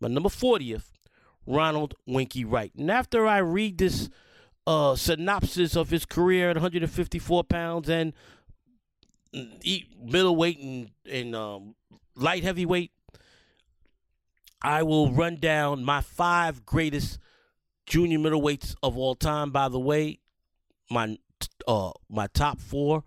My 0.00 0.08
number 0.08 0.28
40th, 0.28 0.90
Ronald 1.46 1.94
Winky 2.06 2.44
Wright. 2.44 2.72
And 2.76 2.90
after 2.90 3.26
I 3.26 3.38
read 3.38 3.78
this 3.78 4.08
uh, 4.66 4.94
synopsis 4.94 5.76
of 5.76 5.90
his 5.90 6.04
career 6.04 6.50
at 6.50 6.56
154 6.56 7.44
pounds 7.44 7.88
and 7.88 8.12
middleweight 10.00 10.58
and, 10.60 10.90
and 11.10 11.34
um, 11.34 11.74
light 12.14 12.44
heavyweight, 12.44 12.92
I 14.62 14.84
will 14.84 15.10
run 15.10 15.36
down 15.36 15.84
my 15.84 16.00
five 16.00 16.64
greatest 16.64 17.18
junior 17.86 18.18
middleweights 18.18 18.76
of 18.82 18.96
all 18.96 19.16
time. 19.16 19.50
By 19.50 19.68
the 19.68 19.80
way, 19.80 20.20
my 20.88 21.18
uh, 21.66 21.90
my 22.08 22.28
top 22.28 22.60
four 22.60 23.02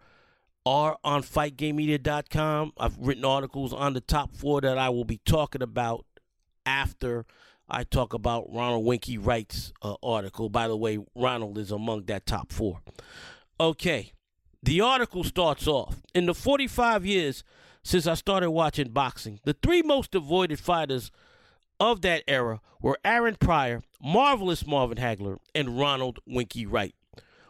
are 0.65 0.97
on 1.03 1.21
FightGameMedia.com. 1.21 2.73
I've 2.77 2.97
written 2.97 3.25
articles 3.25 3.73
on 3.73 3.93
the 3.93 4.01
top 4.01 4.35
four 4.35 4.61
that 4.61 4.77
I 4.77 4.89
will 4.89 5.05
be 5.05 5.19
talking 5.25 5.61
about 5.61 6.05
after 6.65 7.25
I 7.69 7.83
talk 7.83 8.13
about 8.13 8.51
Ronald 8.51 8.85
Winky 8.85 9.17
Wright's 9.17 9.73
uh, 9.81 9.95
article. 10.03 10.49
By 10.49 10.67
the 10.67 10.77
way, 10.77 10.99
Ronald 11.15 11.57
is 11.57 11.71
among 11.71 12.05
that 12.05 12.25
top 12.25 12.51
four. 12.51 12.81
Okay, 13.59 14.11
the 14.61 14.81
article 14.81 15.23
starts 15.23 15.67
off 15.67 16.01
in 16.13 16.25
the 16.25 16.33
45 16.33 17.05
years 17.05 17.43
since 17.83 18.07
I 18.07 18.15
started 18.15 18.51
watching 18.51 18.89
boxing. 18.89 19.39
The 19.45 19.55
three 19.61 19.81
most 19.83 20.15
avoided 20.15 20.59
fighters 20.59 21.11
of 21.79 22.01
that 22.01 22.23
era 22.27 22.61
were 22.81 22.97
Aaron 23.05 23.35
Pryor, 23.35 23.83
marvelous 24.01 24.65
Marvin 24.65 24.97
Hagler, 24.97 25.37
and 25.53 25.79
Ronald 25.79 26.19
Winky 26.25 26.65
Wright. 26.65 26.95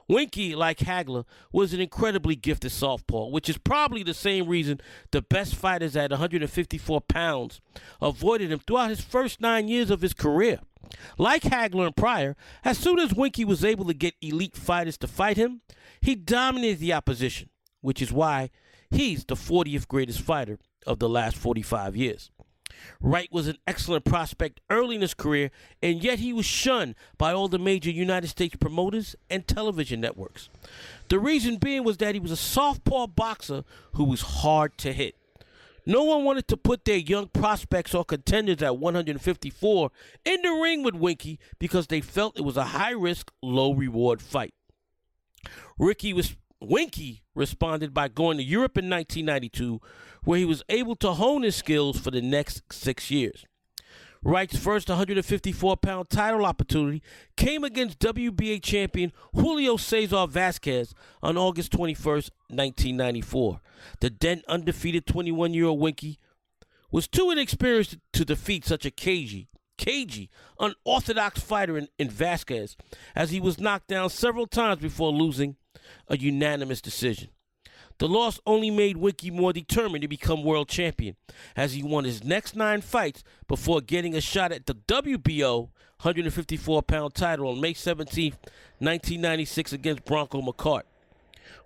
Winky, 0.08 0.56
like 0.56 0.80
Hagler, 0.80 1.26
was 1.52 1.74
an 1.74 1.82
incredibly 1.82 2.36
gifted 2.36 2.72
southpaw, 2.72 3.28
which 3.30 3.50
is 3.50 3.58
probably 3.58 4.04
the 4.04 4.14
same 4.14 4.48
reason 4.48 4.80
the 5.12 5.22
best 5.22 5.56
fighters 5.56 5.96
at 5.96 6.12
154 6.12 7.02
pounds 7.02 7.60
avoided 8.02 8.52
him 8.52 8.60
throughout 8.60 8.90
his 8.90 9.02
first 9.02 9.42
nine 9.42 9.68
years 9.68 9.90
of 9.90 10.02
his 10.02 10.14
career. 10.14 10.60
Like 11.18 11.44
Hagler 11.44 11.88
and 11.88 11.96
Pryor, 11.96 12.36
as 12.64 12.78
soon 12.78 13.00
as 13.00 13.14
Winky 13.14 13.44
was 13.44 13.66
able 13.66 13.86
to 13.86 13.94
get 13.94 14.14
elite 14.22 14.56
fighters 14.56 14.98
to 15.00 15.08
fight 15.08 15.38
him, 15.38 15.62
he 16.00 16.16
dominated 16.16 16.80
the 16.80 16.94
opposition, 16.94 17.50
which 17.82 18.02
is 18.02 18.12
why 18.12 18.52
he's 18.92 19.26
the 19.26 19.36
40th 19.36 19.88
greatest 19.88 20.22
fighter 20.22 20.60
of 20.86 21.00
the 21.00 21.10
last 21.10 21.36
45 21.36 21.96
years. 21.96 22.30
Wright 23.00 23.30
was 23.32 23.48
an 23.48 23.58
excellent 23.68 24.06
prospect 24.06 24.62
early 24.70 24.96
in 24.96 25.02
his 25.02 25.14
career, 25.14 25.52
and 25.82 26.04
yet 26.04 26.20
he 26.20 26.34
was 26.34 26.46
shunned 26.46 26.96
by 27.18 27.32
all 27.32 27.48
the 27.48 27.60
major 27.60 27.92
United 27.92 28.28
States 28.28 28.56
promoters 28.56 29.16
and 29.30 29.48
television 29.48 30.02
networks. 30.02 30.50
The 31.10 31.20
reason 31.20 31.58
being 31.58 31.84
was 31.84 31.98
that 31.98 32.16
he 32.16 32.20
was 32.20 32.32
a 32.32 32.38
southpaw 32.38 33.08
boxer 33.08 33.64
who 33.94 34.04
was 34.04 34.22
hard 34.22 34.78
to 34.80 34.94
hit. 34.94 35.16
No 35.86 36.04
one 36.04 36.24
wanted 36.24 36.48
to 36.48 36.58
put 36.58 36.86
their 36.86 36.98
young 36.98 37.28
prospects 37.28 37.94
or 37.94 38.04
contenders 38.04 38.64
at 38.64 38.78
154 38.78 39.92
in 40.26 40.42
the 40.42 40.50
ring 40.50 40.82
with 40.82 40.96
Winky 40.96 41.40
because 41.60 41.88
they 41.88 42.02
felt 42.02 42.38
it 42.38 42.44
was 42.44 42.58
a 42.58 42.64
high 42.64 42.92
risk, 42.92 43.32
low 43.44 43.72
reward 43.72 44.22
fight. 44.22 44.56
Ricky 45.78 46.12
was 46.12 46.36
Winky 46.60 47.22
responded 47.36 47.94
by 47.94 48.08
going 48.08 48.38
to 48.38 48.44
Europe 48.44 48.78
in 48.78 48.90
1992, 48.90 49.80
where 50.25 50.39
he 50.39 50.46
was 50.46 50.63
able 50.70 50.96
to 50.98 51.13
hone 51.13 51.44
his 51.44 51.55
skills 51.55 51.98
for 51.98 52.12
the 52.12 52.22
next 52.22 52.62
six 52.74 53.10
years. 53.10 53.46
Wright's 54.24 54.58
first 54.58 54.89
154 54.89 55.77
pound 55.77 56.10
title 56.10 56.48
opportunity 56.48 57.03
came 57.38 57.63
against 57.63 58.00
WBA 58.00 58.61
champion 58.61 59.14
Julio 59.35 59.77
Cesar 59.77 60.25
Vasquez 60.25 60.96
on 61.22 61.38
August 61.38 61.72
21st, 61.72 62.31
1994. 62.50 63.61
The 64.00 64.09
then 64.20 64.42
undefeated 64.48 65.05
21 65.05 65.53
year 65.53 65.66
old 65.66 65.79
Winky 65.79 66.18
was 66.92 67.07
too 67.07 67.29
inexperienced 67.29 67.98
to 68.14 68.25
defeat 68.25 68.66
such 68.66 68.83
a 68.83 68.90
cagey, 68.90 69.48
cagey, 69.77 70.31
unorthodox 70.59 71.40
fighter 71.40 71.77
in, 71.77 71.88
in 72.00 72.09
Vasquez, 72.09 72.75
as 73.16 73.29
he 73.29 73.40
was 73.40 73.59
knocked 73.59 73.90
down 73.90 74.09
several 74.09 74.48
times 74.48 74.81
before 74.81 75.11
losing 75.11 75.55
a 76.07 76.18
unanimous 76.18 76.81
decision. 76.81 77.29
The 77.98 78.08
loss 78.10 78.40
only 78.46 78.70
made 78.70 78.98
Winky 78.98 79.31
more 79.31 79.53
determined 79.53 80.01
to 80.01 80.08
become 80.08 80.44
world 80.44 80.68
champion, 80.68 81.16
as 81.55 81.74
he 81.74 81.81
won 81.81 82.03
his 82.03 82.24
next 82.24 82.55
nine 82.55 82.81
fights 82.81 83.24
before 83.48 83.79
getting 83.79 84.16
a 84.16 84.22
shot 84.22 84.51
at 84.51 84.66
the 84.66 84.75
WBO 84.75 85.70
154 86.01 86.81
pound 86.84 87.16
title 87.16 87.48
on 87.48 87.62
May 87.62 87.74
17, 87.74 88.31
1996, 88.79 89.74
against 89.74 90.03
Bronco 90.03 90.42
McKart. 90.42 90.84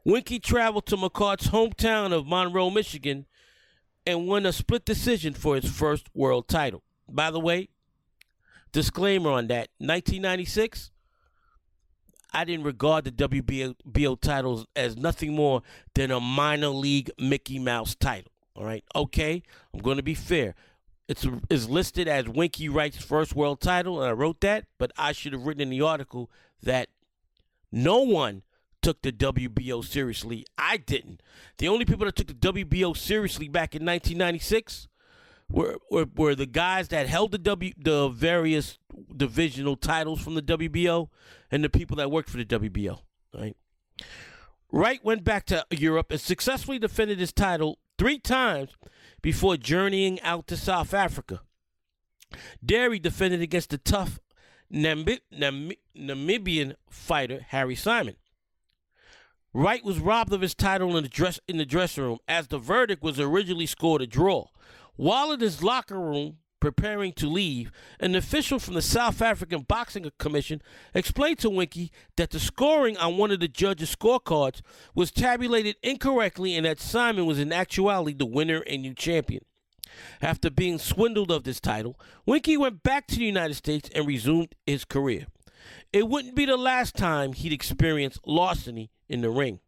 Winky 0.03 0.39
traveled 0.39 0.85
to 0.85 0.97
McKart's 0.97 1.47
hometown 1.47 2.13
of 2.13 2.27
Monroe, 2.27 2.69
Michigan, 2.69 3.25
and 4.05 4.27
won 4.27 4.45
a 4.45 4.53
split 4.53 4.85
decision 4.85 5.33
for 5.33 5.55
his 5.55 5.69
first 5.69 6.09
world 6.13 6.47
title. 6.47 6.83
By 7.07 7.31
the 7.31 7.39
way, 7.39 7.69
disclaimer 8.71 9.31
on 9.31 9.47
that 9.47 9.69
1996 9.79 10.91
I 12.33 12.45
didn't 12.45 12.65
regard 12.65 13.05
the 13.05 13.11
WBO 13.11 14.21
titles 14.21 14.65
as 14.75 14.95
nothing 14.97 15.35
more 15.35 15.61
than 15.95 16.11
a 16.11 16.19
minor 16.19 16.67
league 16.67 17.11
Mickey 17.17 17.59
Mouse 17.59 17.95
title. 17.95 18.31
All 18.55 18.65
right, 18.65 18.83
okay, 18.95 19.41
I'm 19.73 19.79
going 19.79 19.97
to 19.97 20.03
be 20.03 20.15
fair. 20.15 20.53
It's 21.07 21.25
is 21.49 21.69
listed 21.69 22.07
as 22.07 22.27
Winky 22.27 22.69
Wright's 22.69 23.03
first 23.03 23.35
world 23.35 23.61
title, 23.61 24.01
and 24.01 24.09
I 24.09 24.13
wrote 24.13 24.41
that, 24.41 24.65
but 24.77 24.91
I 24.97 25.11
should 25.11 25.33
have 25.33 25.45
written 25.45 25.61
in 25.61 25.69
the 25.69 25.81
article 25.81 26.29
that 26.61 26.89
no 27.71 28.01
one 28.01 28.43
took 28.81 29.01
the 29.01 29.11
WBO 29.11 29.83
seriously. 29.83 30.45
I 30.57 30.77
didn't. 30.77 31.21
The 31.57 31.67
only 31.67 31.85
people 31.85 32.05
that 32.05 32.15
took 32.15 32.27
the 32.27 32.33
WBO 32.33 32.95
seriously 32.95 33.47
back 33.47 33.75
in 33.75 33.85
1996 33.85 34.88
were, 35.49 35.77
were, 35.89 36.05
were 36.15 36.35
the 36.35 36.45
guys 36.45 36.89
that 36.89 37.07
held 37.07 37.31
the 37.31 37.37
W 37.37 37.73
the 37.77 38.09
various 38.09 38.77
divisional 39.15 39.75
titles 39.75 40.21
from 40.21 40.35
the 40.35 40.41
WBO 40.41 41.09
and 41.51 41.63
the 41.63 41.69
people 41.69 41.97
that 41.97 42.11
worked 42.11 42.29
for 42.29 42.37
the 42.37 42.45
WBO. 42.45 42.99
Right. 43.33 43.55
Wright 44.71 45.03
went 45.03 45.23
back 45.23 45.45
to 45.47 45.65
Europe 45.71 46.11
and 46.11 46.21
successfully 46.21 46.77
defended 46.77 47.19
his 47.19 47.33
title 47.33 47.79
three 47.97 48.19
times 48.19 48.71
before 49.21 49.57
journeying 49.57 50.21
out 50.21 50.47
to 50.47 50.57
South 50.57 50.93
Africa. 50.93 51.41
There 52.61 52.91
he 52.91 52.99
defended 52.99 53.41
against 53.41 53.71
the 53.71 53.79
tough 53.79 54.19
Namib- 54.71 55.21
Namib- 55.33 55.79
Namibian 55.97 56.75
fighter 56.89 57.45
Harry 57.49 57.75
Simon. 57.75 58.15
Wright 59.51 59.83
was 59.83 59.97
robbed 59.97 60.31
of 60.31 60.41
his 60.41 60.53
title 60.53 60.95
in 60.95 61.03
the 61.03 61.09
dress 61.09 61.39
in 61.47 61.57
the 61.57 61.65
dressing 61.65 62.03
room 62.03 62.19
as 62.27 62.47
the 62.47 62.59
verdict 62.59 63.01
was 63.01 63.19
originally 63.19 63.65
scored 63.65 64.03
a 64.03 64.07
draw. 64.07 64.45
While 64.99 65.31
in 65.31 65.39
his 65.39 65.63
locker 65.63 65.97
room 65.97 66.39
preparing 66.59 67.13
to 67.13 67.29
leave, 67.29 67.71
an 68.01 68.15
official 68.15 68.59
from 68.59 68.73
the 68.73 68.81
South 68.81 69.21
African 69.21 69.61
Boxing 69.61 70.11
Commission 70.17 70.61
explained 70.93 71.39
to 71.39 71.49
Winky 71.49 71.89
that 72.17 72.31
the 72.31 72.39
scoring 72.41 72.97
on 72.97 73.15
one 73.15 73.31
of 73.31 73.39
the 73.39 73.47
judges' 73.47 73.95
scorecards 73.95 74.59
was 74.93 75.09
tabulated 75.09 75.77
incorrectly 75.81 76.53
and 76.53 76.65
that 76.65 76.81
Simon 76.81 77.25
was 77.25 77.39
in 77.39 77.53
actuality 77.53 78.13
the 78.13 78.25
winner 78.25 78.61
and 78.67 78.81
new 78.81 78.93
champion. 78.93 79.45
After 80.21 80.49
being 80.49 80.77
swindled 80.77 81.31
of 81.31 81.45
this 81.45 81.61
title, 81.61 81.97
Winky 82.25 82.57
went 82.57 82.83
back 82.83 83.07
to 83.07 83.15
the 83.15 83.23
United 83.23 83.53
States 83.53 83.89
and 83.95 84.05
resumed 84.05 84.53
his 84.67 84.83
career. 84.83 85.27
It 85.93 86.09
wouldn't 86.09 86.35
be 86.35 86.43
the 86.43 86.57
last 86.57 86.97
time 86.97 87.31
he'd 87.31 87.53
experience 87.53 88.19
larceny 88.25 88.91
in 89.07 89.21
the 89.21 89.29
ring. 89.29 89.61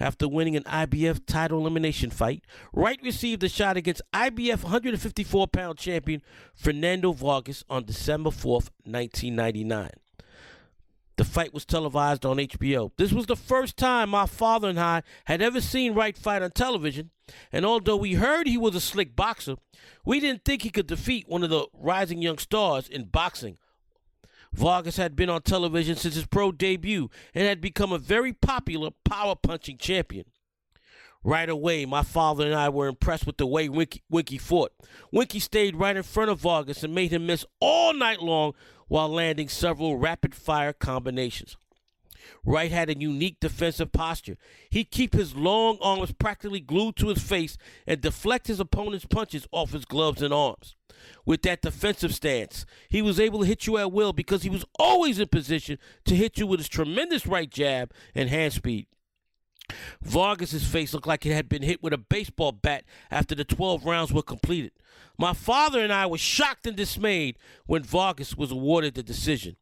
After 0.00 0.28
winning 0.28 0.56
an 0.56 0.64
IBF 0.64 1.26
title 1.26 1.60
elimination 1.60 2.10
fight, 2.10 2.44
Wright 2.72 3.00
received 3.02 3.42
a 3.44 3.48
shot 3.48 3.76
against 3.76 4.02
IBF 4.12 4.62
154 4.62 5.48
pound 5.48 5.78
champion 5.78 6.22
Fernando 6.54 7.12
Vargas 7.12 7.64
on 7.68 7.84
December 7.84 8.30
4th, 8.30 8.70
1999. 8.84 9.90
The 11.16 11.24
fight 11.24 11.54
was 11.54 11.64
televised 11.64 12.26
on 12.26 12.36
HBO. 12.36 12.90
This 12.98 13.12
was 13.12 13.24
the 13.24 13.36
first 13.36 13.78
time 13.78 14.10
my 14.10 14.26
father 14.26 14.68
and 14.68 14.78
I 14.78 15.02
had 15.24 15.40
ever 15.40 15.62
seen 15.62 15.94
Wright 15.94 16.16
fight 16.16 16.42
on 16.42 16.50
television, 16.50 17.10
and 17.50 17.64
although 17.64 17.96
we 17.96 18.14
heard 18.14 18.46
he 18.46 18.58
was 18.58 18.74
a 18.74 18.80
slick 18.80 19.16
boxer, 19.16 19.56
we 20.04 20.20
didn't 20.20 20.44
think 20.44 20.62
he 20.62 20.70
could 20.70 20.86
defeat 20.86 21.26
one 21.26 21.42
of 21.42 21.48
the 21.48 21.66
rising 21.72 22.20
young 22.20 22.36
stars 22.36 22.86
in 22.86 23.04
boxing 23.04 23.56
Vargas 24.56 24.96
had 24.96 25.14
been 25.14 25.28
on 25.28 25.42
television 25.42 25.96
since 25.96 26.14
his 26.14 26.26
pro 26.26 26.50
debut 26.50 27.10
and 27.34 27.46
had 27.46 27.60
become 27.60 27.92
a 27.92 27.98
very 27.98 28.32
popular 28.32 28.90
power 29.04 29.36
punching 29.36 29.76
champion. 29.76 30.24
Right 31.22 31.48
away, 31.48 31.84
my 31.84 32.02
father 32.02 32.46
and 32.46 32.54
I 32.54 32.70
were 32.70 32.86
impressed 32.86 33.26
with 33.26 33.36
the 33.36 33.46
way 33.46 33.68
Winky, 33.68 34.02
Winky 34.08 34.38
fought. 34.38 34.72
Winky 35.12 35.40
stayed 35.40 35.76
right 35.76 35.96
in 35.96 36.02
front 36.02 36.30
of 36.30 36.38
Vargas 36.38 36.82
and 36.82 36.94
made 36.94 37.12
him 37.12 37.26
miss 37.26 37.44
all 37.60 37.92
night 37.92 38.22
long 38.22 38.54
while 38.88 39.08
landing 39.08 39.48
several 39.48 39.98
rapid 39.98 40.34
fire 40.34 40.72
combinations. 40.72 41.56
Wright 42.44 42.70
had 42.70 42.88
a 42.88 42.98
unique 42.98 43.38
defensive 43.40 43.92
posture. 43.92 44.38
He'd 44.70 44.90
keep 44.90 45.12
his 45.12 45.36
long 45.36 45.78
arms 45.82 46.12
practically 46.12 46.60
glued 46.60 46.96
to 46.96 47.08
his 47.08 47.22
face 47.22 47.58
and 47.86 48.00
deflect 48.00 48.46
his 48.46 48.60
opponent's 48.60 49.04
punches 49.04 49.46
off 49.52 49.72
his 49.72 49.84
gloves 49.84 50.22
and 50.22 50.32
arms. 50.32 50.76
With 51.24 51.42
that 51.42 51.62
defensive 51.62 52.14
stance, 52.14 52.66
he 52.88 53.02
was 53.02 53.18
able 53.18 53.40
to 53.40 53.46
hit 53.46 53.66
you 53.66 53.78
at 53.78 53.92
will 53.92 54.12
because 54.12 54.42
he 54.42 54.50
was 54.50 54.64
always 54.78 55.18
in 55.18 55.28
position 55.28 55.78
to 56.04 56.14
hit 56.14 56.38
you 56.38 56.46
with 56.46 56.60
his 56.60 56.68
tremendous 56.68 57.26
right 57.26 57.50
jab 57.50 57.92
and 58.14 58.28
hand 58.28 58.52
speed. 58.52 58.86
Vargas's 60.00 60.66
face 60.66 60.94
looked 60.94 61.06
like 61.06 61.26
it 61.26 61.32
had 61.32 61.48
been 61.48 61.62
hit 61.62 61.82
with 61.82 61.92
a 61.92 61.98
baseball 61.98 62.52
bat 62.52 62.84
after 63.10 63.34
the 63.34 63.44
12 63.44 63.84
rounds 63.84 64.12
were 64.12 64.22
completed. 64.22 64.72
My 65.18 65.32
father 65.32 65.80
and 65.80 65.92
I 65.92 66.06
were 66.06 66.18
shocked 66.18 66.66
and 66.66 66.76
dismayed 66.76 67.36
when 67.66 67.82
Vargas 67.82 68.36
was 68.36 68.52
awarded 68.52 68.94
the 68.94 69.02
decision. 69.02 69.56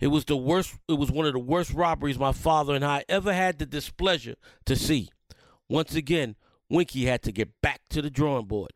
It 0.00 0.08
was 0.08 0.24
the 0.24 0.36
worst 0.36 0.76
it 0.88 0.94
was 0.94 1.10
one 1.10 1.26
of 1.26 1.32
the 1.32 1.38
worst 1.38 1.72
robberies 1.72 2.18
my 2.18 2.32
father 2.32 2.74
and 2.74 2.84
I 2.84 3.04
ever 3.08 3.32
had 3.32 3.58
the 3.58 3.66
displeasure 3.66 4.36
to 4.66 4.76
see. 4.76 5.10
Once 5.68 5.94
again, 5.94 6.36
Winky 6.68 7.06
had 7.06 7.22
to 7.22 7.32
get 7.32 7.60
back 7.60 7.80
to 7.90 8.00
the 8.00 8.10
drawing 8.10 8.46
board. 8.46 8.72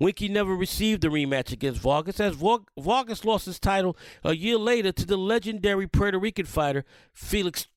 Winky 0.00 0.28
never 0.28 0.54
received 0.54 1.02
the 1.02 1.08
rematch 1.08 1.52
against 1.52 1.80
Vargas 1.80 2.20
as 2.20 2.34
Vargas 2.34 3.24
lost 3.24 3.46
his 3.46 3.60
title 3.60 3.96
a 4.22 4.34
year 4.34 4.56
later 4.58 4.92
to 4.92 5.06
the 5.06 5.16
legendary 5.16 5.86
Puerto 5.86 6.18
Rican 6.18 6.46
fighter 6.46 6.84
Felix 7.12 7.68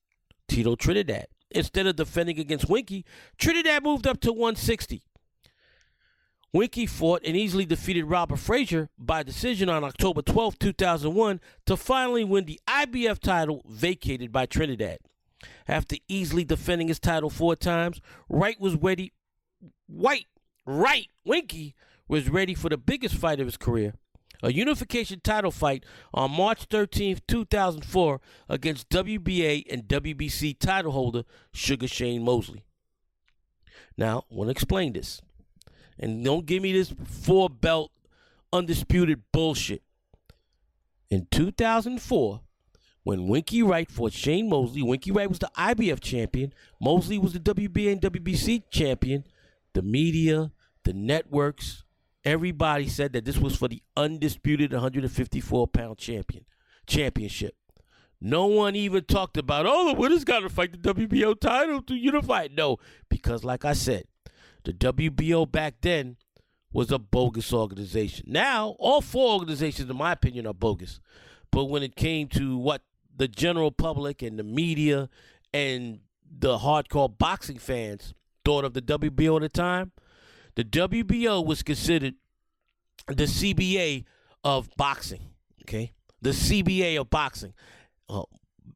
Tito 0.48 0.74
Trinidad. 0.74 1.26
Instead 1.50 1.86
of 1.86 1.96
defending 1.96 2.38
against 2.38 2.68
Winky, 2.68 3.04
Trinidad 3.38 3.82
moved 3.82 4.06
up 4.06 4.20
to 4.20 4.32
160. 4.32 5.02
Winky 6.52 6.86
fought 6.86 7.22
and 7.24 7.36
easily 7.36 7.64
defeated 7.64 8.04
Robert 8.04 8.38
Frazier 8.38 8.88
by 8.98 9.22
decision 9.22 9.68
on 9.68 9.84
October 9.84 10.22
12, 10.22 10.58
2001, 10.58 11.40
to 11.66 11.76
finally 11.76 12.24
win 12.24 12.46
the 12.46 12.60
IBF 12.66 13.18
title 13.18 13.62
vacated 13.68 14.32
by 14.32 14.46
Trinidad. 14.46 14.98
After 15.66 15.96
easily 16.08 16.44
defending 16.44 16.88
his 16.88 16.98
title 16.98 17.30
four 17.30 17.54
times, 17.54 18.00
Wright 18.28 18.58
was 18.58 18.74
ready. 18.74 19.12
White, 19.86 20.26
right, 20.66 21.08
Winky 21.24 21.74
was 22.08 22.28
ready 22.28 22.54
for 22.54 22.68
the 22.68 22.78
biggest 22.78 23.14
fight 23.14 23.40
of 23.40 23.46
his 23.46 23.56
career 23.56 23.94
a 24.42 24.52
unification 24.52 25.20
title 25.20 25.50
fight 25.50 25.84
on 26.14 26.30
March 26.30 26.64
13, 26.64 27.18
2004, 27.26 28.20
against 28.48 28.88
WBA 28.88 29.64
and 29.70 29.88
WBC 29.88 30.58
title 30.58 30.92
holder 30.92 31.24
Sugar 31.52 31.88
Shane 31.88 32.24
Mosley. 32.24 32.64
Now, 33.96 34.24
I 34.30 34.34
want 34.34 34.48
to 34.48 34.52
explain 34.52 34.92
this. 34.92 35.20
And 35.98 36.24
don't 36.24 36.46
give 36.46 36.62
me 36.62 36.72
this 36.72 36.94
four 37.04 37.50
belt 37.50 37.90
undisputed 38.52 39.22
bullshit. 39.32 39.82
In 41.10 41.26
2004, 41.30 42.40
when 43.02 43.26
Winky 43.26 43.62
Wright 43.62 43.90
fought 43.90 44.12
Shane 44.12 44.48
Mosley, 44.48 44.82
Winky 44.82 45.10
Wright 45.10 45.28
was 45.28 45.38
the 45.38 45.50
IBF 45.56 46.00
champion, 46.00 46.52
Mosley 46.80 47.18
was 47.18 47.32
the 47.32 47.40
WBA 47.40 47.92
and 47.92 48.00
WBC 48.00 48.64
champion. 48.70 49.24
The 49.74 49.82
media, 49.82 50.52
the 50.84 50.92
networks, 50.92 51.84
Everybody 52.28 52.88
said 52.88 53.14
that 53.14 53.24
this 53.24 53.38
was 53.38 53.56
for 53.56 53.68
the 53.68 53.82
undisputed 53.96 54.74
154 54.74 55.66
pound 55.68 55.96
champion 55.96 56.44
championship. 56.86 57.54
No 58.20 58.44
one 58.44 58.76
even 58.76 59.04
talked 59.04 59.38
about, 59.38 59.64
oh, 59.66 59.88
the 59.88 59.98
winner's 59.98 60.24
got 60.24 60.40
to 60.40 60.50
fight 60.50 60.72
the 60.72 60.94
WBO 60.94 61.40
title 61.40 61.80
to 61.80 61.94
unify. 61.94 62.48
No, 62.52 62.76
because 63.08 63.44
like 63.44 63.64
I 63.64 63.72
said, 63.72 64.04
the 64.64 64.74
WBO 64.74 65.50
back 65.50 65.76
then 65.80 66.18
was 66.70 66.92
a 66.92 66.98
bogus 66.98 67.50
organization. 67.50 68.26
Now, 68.28 68.76
all 68.78 69.00
four 69.00 69.32
organizations, 69.32 69.88
in 69.88 69.96
my 69.96 70.12
opinion, 70.12 70.46
are 70.46 70.52
bogus. 70.52 71.00
But 71.50 71.64
when 71.64 71.82
it 71.82 71.96
came 71.96 72.28
to 72.28 72.58
what 72.58 72.82
the 73.16 73.28
general 73.28 73.70
public 73.70 74.20
and 74.20 74.38
the 74.38 74.44
media 74.44 75.08
and 75.54 76.00
the 76.30 76.58
hardcore 76.58 77.16
boxing 77.16 77.58
fans 77.58 78.12
thought 78.44 78.66
of 78.66 78.74
the 78.74 78.82
WBO 78.82 79.36
at 79.36 79.42
the 79.42 79.48
time, 79.48 79.92
the 80.58 80.64
WBO 80.64 81.46
was 81.46 81.62
considered 81.62 82.16
the 83.06 83.26
CBA 83.26 84.04
of 84.42 84.68
boxing. 84.76 85.20
Okay, 85.62 85.92
the 86.20 86.30
CBA 86.30 87.00
of 87.00 87.08
boxing. 87.10 87.54
Uh, 88.08 88.24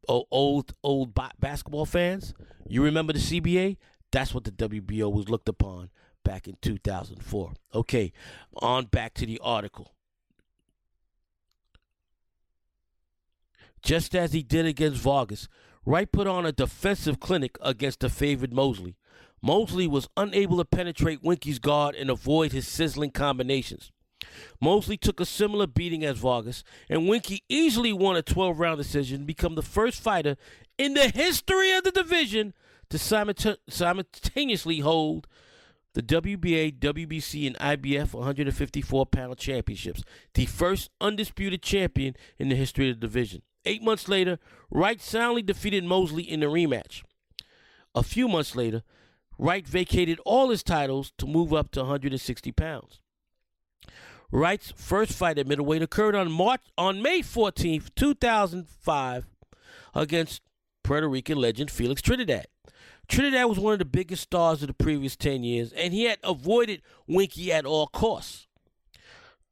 old 0.06 0.74
old 0.84 1.12
basketball 1.40 1.84
fans, 1.84 2.34
you 2.68 2.84
remember 2.84 3.12
the 3.12 3.18
CBA? 3.18 3.78
That's 4.12 4.32
what 4.32 4.44
the 4.44 4.52
WBO 4.52 5.12
was 5.12 5.28
looked 5.28 5.48
upon 5.48 5.90
back 6.24 6.46
in 6.46 6.56
2004. 6.62 7.52
Okay, 7.74 8.12
on 8.54 8.84
back 8.84 9.14
to 9.14 9.26
the 9.26 9.40
article. 9.42 9.92
Just 13.82 14.14
as 14.14 14.32
he 14.32 14.44
did 14.44 14.66
against 14.66 15.00
Vargas, 15.00 15.48
Wright 15.84 16.12
put 16.12 16.28
on 16.28 16.46
a 16.46 16.52
defensive 16.52 17.18
clinic 17.18 17.58
against 17.60 17.98
the 17.98 18.08
favored 18.08 18.52
Mosley. 18.52 18.94
Mosley 19.42 19.86
was 19.86 20.08
unable 20.16 20.56
to 20.58 20.64
penetrate 20.64 21.22
Winky's 21.22 21.58
guard 21.58 21.94
and 21.94 22.08
avoid 22.08 22.52
his 22.52 22.68
sizzling 22.68 23.10
combinations. 23.10 23.90
Mosley 24.60 24.96
took 24.96 25.18
a 25.18 25.24
similar 25.24 25.66
beating 25.66 26.04
as 26.04 26.18
Vargas, 26.18 26.62
and 26.88 27.08
Winky 27.08 27.42
easily 27.48 27.92
won 27.92 28.16
a 28.16 28.22
12 28.22 28.58
round 28.58 28.78
decision, 28.78 29.20
to 29.20 29.26
become 29.26 29.56
the 29.56 29.62
first 29.62 30.00
fighter 30.00 30.36
in 30.78 30.94
the 30.94 31.08
history 31.08 31.72
of 31.72 31.82
the 31.82 31.90
division 31.90 32.54
to 32.88 32.98
simultaneously 32.98 34.80
hold 34.80 35.26
the 35.94 36.02
WBA, 36.02 36.78
WBC, 36.78 37.46
and 37.46 37.56
IBF 37.58 38.14
154 38.14 39.06
pound 39.06 39.36
championships, 39.36 40.02
the 40.34 40.46
first 40.46 40.90
undisputed 41.00 41.62
champion 41.62 42.14
in 42.38 42.48
the 42.48 42.54
history 42.54 42.90
of 42.90 43.00
the 43.00 43.06
division. 43.06 43.42
Eight 43.64 43.82
months 43.82 44.08
later, 44.08 44.38
Wright 44.70 45.00
soundly 45.00 45.42
defeated 45.42 45.84
Mosley 45.84 46.22
in 46.22 46.40
the 46.40 46.46
rematch. 46.46 47.02
A 47.94 48.02
few 48.02 48.26
months 48.26 48.56
later, 48.56 48.82
Wright 49.42 49.66
vacated 49.66 50.20
all 50.24 50.50
his 50.50 50.62
titles 50.62 51.12
to 51.18 51.26
move 51.26 51.52
up 51.52 51.72
to 51.72 51.80
160 51.80 52.52
pounds. 52.52 53.00
Wright's 54.30 54.72
first 54.76 55.10
fight 55.14 55.36
at 55.36 55.48
middleweight 55.48 55.82
occurred 55.82 56.14
on 56.14 56.30
March 56.30 56.60
on 56.78 57.02
May 57.02 57.22
14, 57.22 57.82
2005, 57.96 59.26
against 59.96 60.42
Puerto 60.84 61.08
Rican 61.08 61.38
legend 61.38 61.72
Felix 61.72 62.00
Trinidad. 62.00 62.46
Trinidad 63.08 63.48
was 63.48 63.58
one 63.58 63.72
of 63.72 63.80
the 63.80 63.84
biggest 63.84 64.22
stars 64.22 64.62
of 64.62 64.68
the 64.68 64.74
previous 64.74 65.16
10 65.16 65.42
years, 65.42 65.72
and 65.72 65.92
he 65.92 66.04
had 66.04 66.20
avoided 66.22 66.80
Winky 67.08 67.52
at 67.52 67.66
all 67.66 67.88
costs. 67.88 68.46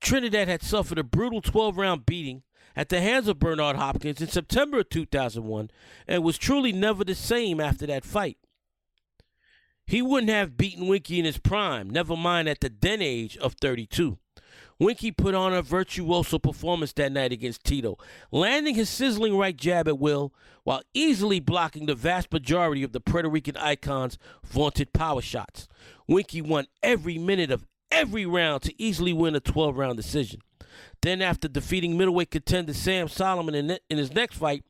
Trinidad 0.01 0.47
had 0.47 0.63
suffered 0.63 1.01
a 1.01 1.03
brutal 1.03 1.43
12 1.43 1.77
round 1.77 2.07
beating 2.07 2.45
at 2.77 2.91
the 2.91 3.01
hands 3.01 3.27
of 3.27 3.41
Bernard 3.41 3.75
Hopkins 3.75 4.21
in 4.21 4.29
September 4.29 4.79
of 4.79 4.89
2001 4.89 5.69
and 6.07 6.23
was 6.23 6.39
truly 6.39 6.71
never 6.71 7.03
the 7.03 7.17
same 7.17 7.59
after 7.59 7.87
that 7.89 8.05
fight. 8.05 8.39
He 9.91 10.03
wouldn't 10.03 10.31
have 10.31 10.57
beaten 10.57 10.87
Winky 10.87 11.19
in 11.19 11.25
his 11.25 11.39
prime, 11.39 11.91
never 11.91 12.17
mind 12.17 12.49
at 12.49 12.61
the 12.61 12.73
then 12.81 13.03
age 13.03 13.37
of 13.39 13.55
32. 13.55 14.19
Winky 14.79 15.11
put 15.11 15.35
on 15.35 15.53
a 15.53 15.63
virtuoso 15.63 16.39
performance 16.39 16.93
that 16.93 17.11
night 17.11 17.33
against 17.33 17.65
Tito, 17.65 17.99
landing 18.31 18.77
his 18.77 18.89
sizzling 18.89 19.37
right 19.37 19.57
jab 19.57 19.89
at 19.89 19.99
will 19.99 20.33
while 20.63 20.81
easily 20.95 21.41
blocking 21.41 21.87
the 21.87 21.97
vast 21.97 22.33
majority 22.33 22.85
of 22.85 22.93
the 22.93 23.01
Puerto 23.01 23.29
Rican 23.29 23.57
icon's 23.57 24.17
vaunted 24.45 24.93
power 24.93 25.21
shots. 25.21 25.67
Winky 26.07 26.41
won 26.41 26.69
every 26.85 27.19
minute 27.19 27.51
of 27.51 27.67
every 27.91 28.25
round 28.25 28.63
to 28.63 28.81
easily 28.81 29.13
win 29.13 29.35
a 29.35 29.41
12 29.41 29.77
round 29.77 29.97
decision. 29.97 30.41
Then, 31.03 31.21
after 31.21 31.49
defeating 31.49 31.99
middleweight 31.99 32.31
contender 32.31 32.75
Sam 32.75 33.09
Soliman 33.09 33.57
in, 33.57 33.77
in 33.91 33.99
his 33.99 34.15
next 34.15 34.37
fight, 34.37 34.63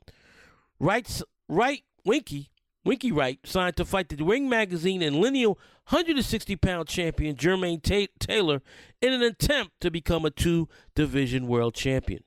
Wright, 0.79 1.21
right 1.47 1.83
Winky 2.03 2.49
Winky 2.83 3.11
Wright 3.11 3.39
signed 3.43 3.75
to 3.77 3.85
fight 3.85 4.09
the 4.09 4.23
Ring 4.23 4.49
Magazine 4.49 5.01
and 5.01 5.17
lineal 5.17 5.59
160 5.89 6.55
pound 6.55 6.87
champion 6.87 7.35
Jermaine 7.35 8.09
Taylor 8.19 8.61
in 9.01 9.13
an 9.13 9.21
attempt 9.21 9.79
to 9.81 9.91
become 9.91 10.25
a 10.25 10.31
two 10.31 10.67
division 10.95 11.47
world 11.47 11.75
champion. 11.75 12.23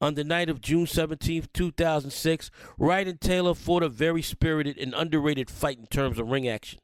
On 0.00 0.14
the 0.14 0.24
night 0.24 0.50
of 0.50 0.60
June 0.60 0.86
17, 0.86 1.44
2006, 1.54 2.50
Wright 2.76 3.08
and 3.08 3.20
Taylor 3.20 3.54
fought 3.54 3.82
a 3.82 3.88
very 3.88 4.20
spirited 4.20 4.76
and 4.76 4.92
underrated 4.92 5.48
fight 5.48 5.78
in 5.78 5.86
terms 5.86 6.18
of 6.18 6.30
ring 6.30 6.46
action. 6.46 6.80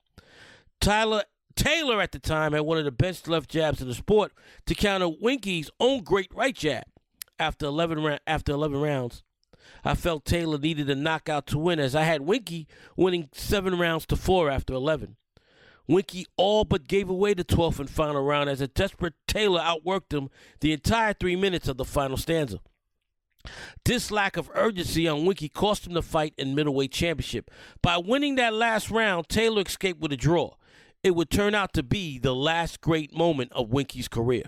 Tyler 0.81 1.25
Taylor 1.57 2.01
at 2.01 2.13
the 2.13 2.19
time 2.19 2.53
had 2.53 2.63
one 2.63 2.79
of 2.79 2.85
the 2.85 2.93
best 2.93 3.29
left 3.29 3.51
jabs 3.51 3.83
in 3.83 3.89
the 3.89 3.95
sport 3.95 4.33
to 4.65 4.75
counter 4.75 5.09
Winky's 5.09 5.69
own 5.79 6.03
great 6.03 6.33
right 6.35 6.55
jab. 6.55 6.85
After 7.39 7.67
11, 7.67 8.03
ra- 8.03 8.19
after 8.27 8.53
11 8.53 8.81
rounds, 8.81 9.23
I 9.85 9.95
felt 9.95 10.25
Taylor 10.25 10.59
needed 10.59 10.91
a 10.91 10.95
knockout 10.95 11.47
to 11.49 11.59
win, 11.59 11.79
as 11.79 11.95
I 11.95 12.03
had 12.03 12.23
Winky 12.23 12.67
winning 12.97 13.29
seven 13.33 13.79
rounds 13.79 14.07
to 14.07 14.17
four 14.17 14.51
after 14.51 14.75
11. 14.75 15.17
Winky 15.89 16.27
all 16.37 16.65
but 16.65 16.87
gave 16.87 17.11
away 17.11 17.35
the 17.35 17.45
12th 17.45 17.81
and 17.81 17.91
final 17.91 18.23
round 18.23 18.49
as 18.49 18.61
a 18.61 18.69
desperate 18.69 19.15
Taylor 19.27 19.61
outworked 19.61 20.13
him 20.13 20.31
the 20.61 20.73
entire 20.73 21.13
three 21.13 21.35
minutes 21.35 21.67
of 21.67 21.79
the 21.79 21.85
final 21.85 22.17
stanza. 22.17 22.61
This 23.85 24.11
lack 24.11 24.37
of 24.37 24.51
urgency 24.55 25.09
on 25.09 25.25
Winky 25.25 25.49
cost 25.49 25.87
him 25.87 25.95
the 25.95 26.03
fight 26.03 26.35
in 26.37 26.55
middleweight 26.55 26.93
championship. 26.93 27.51
By 27.83 27.97
winning 27.97 28.37
that 28.37 28.55
last 28.55 28.91
round, 28.91 29.29
Taylor 29.29 29.63
escaped 29.63 30.01
with 30.01 30.13
a 30.13 30.17
draw. 30.17 30.55
It 31.03 31.15
would 31.15 31.31
turn 31.31 31.55
out 31.55 31.73
to 31.73 31.83
be 31.83 32.19
the 32.19 32.35
last 32.35 32.81
great 32.81 33.17
moment 33.17 33.53
of 33.53 33.71
Winky's 33.71 34.09
career. 34.09 34.45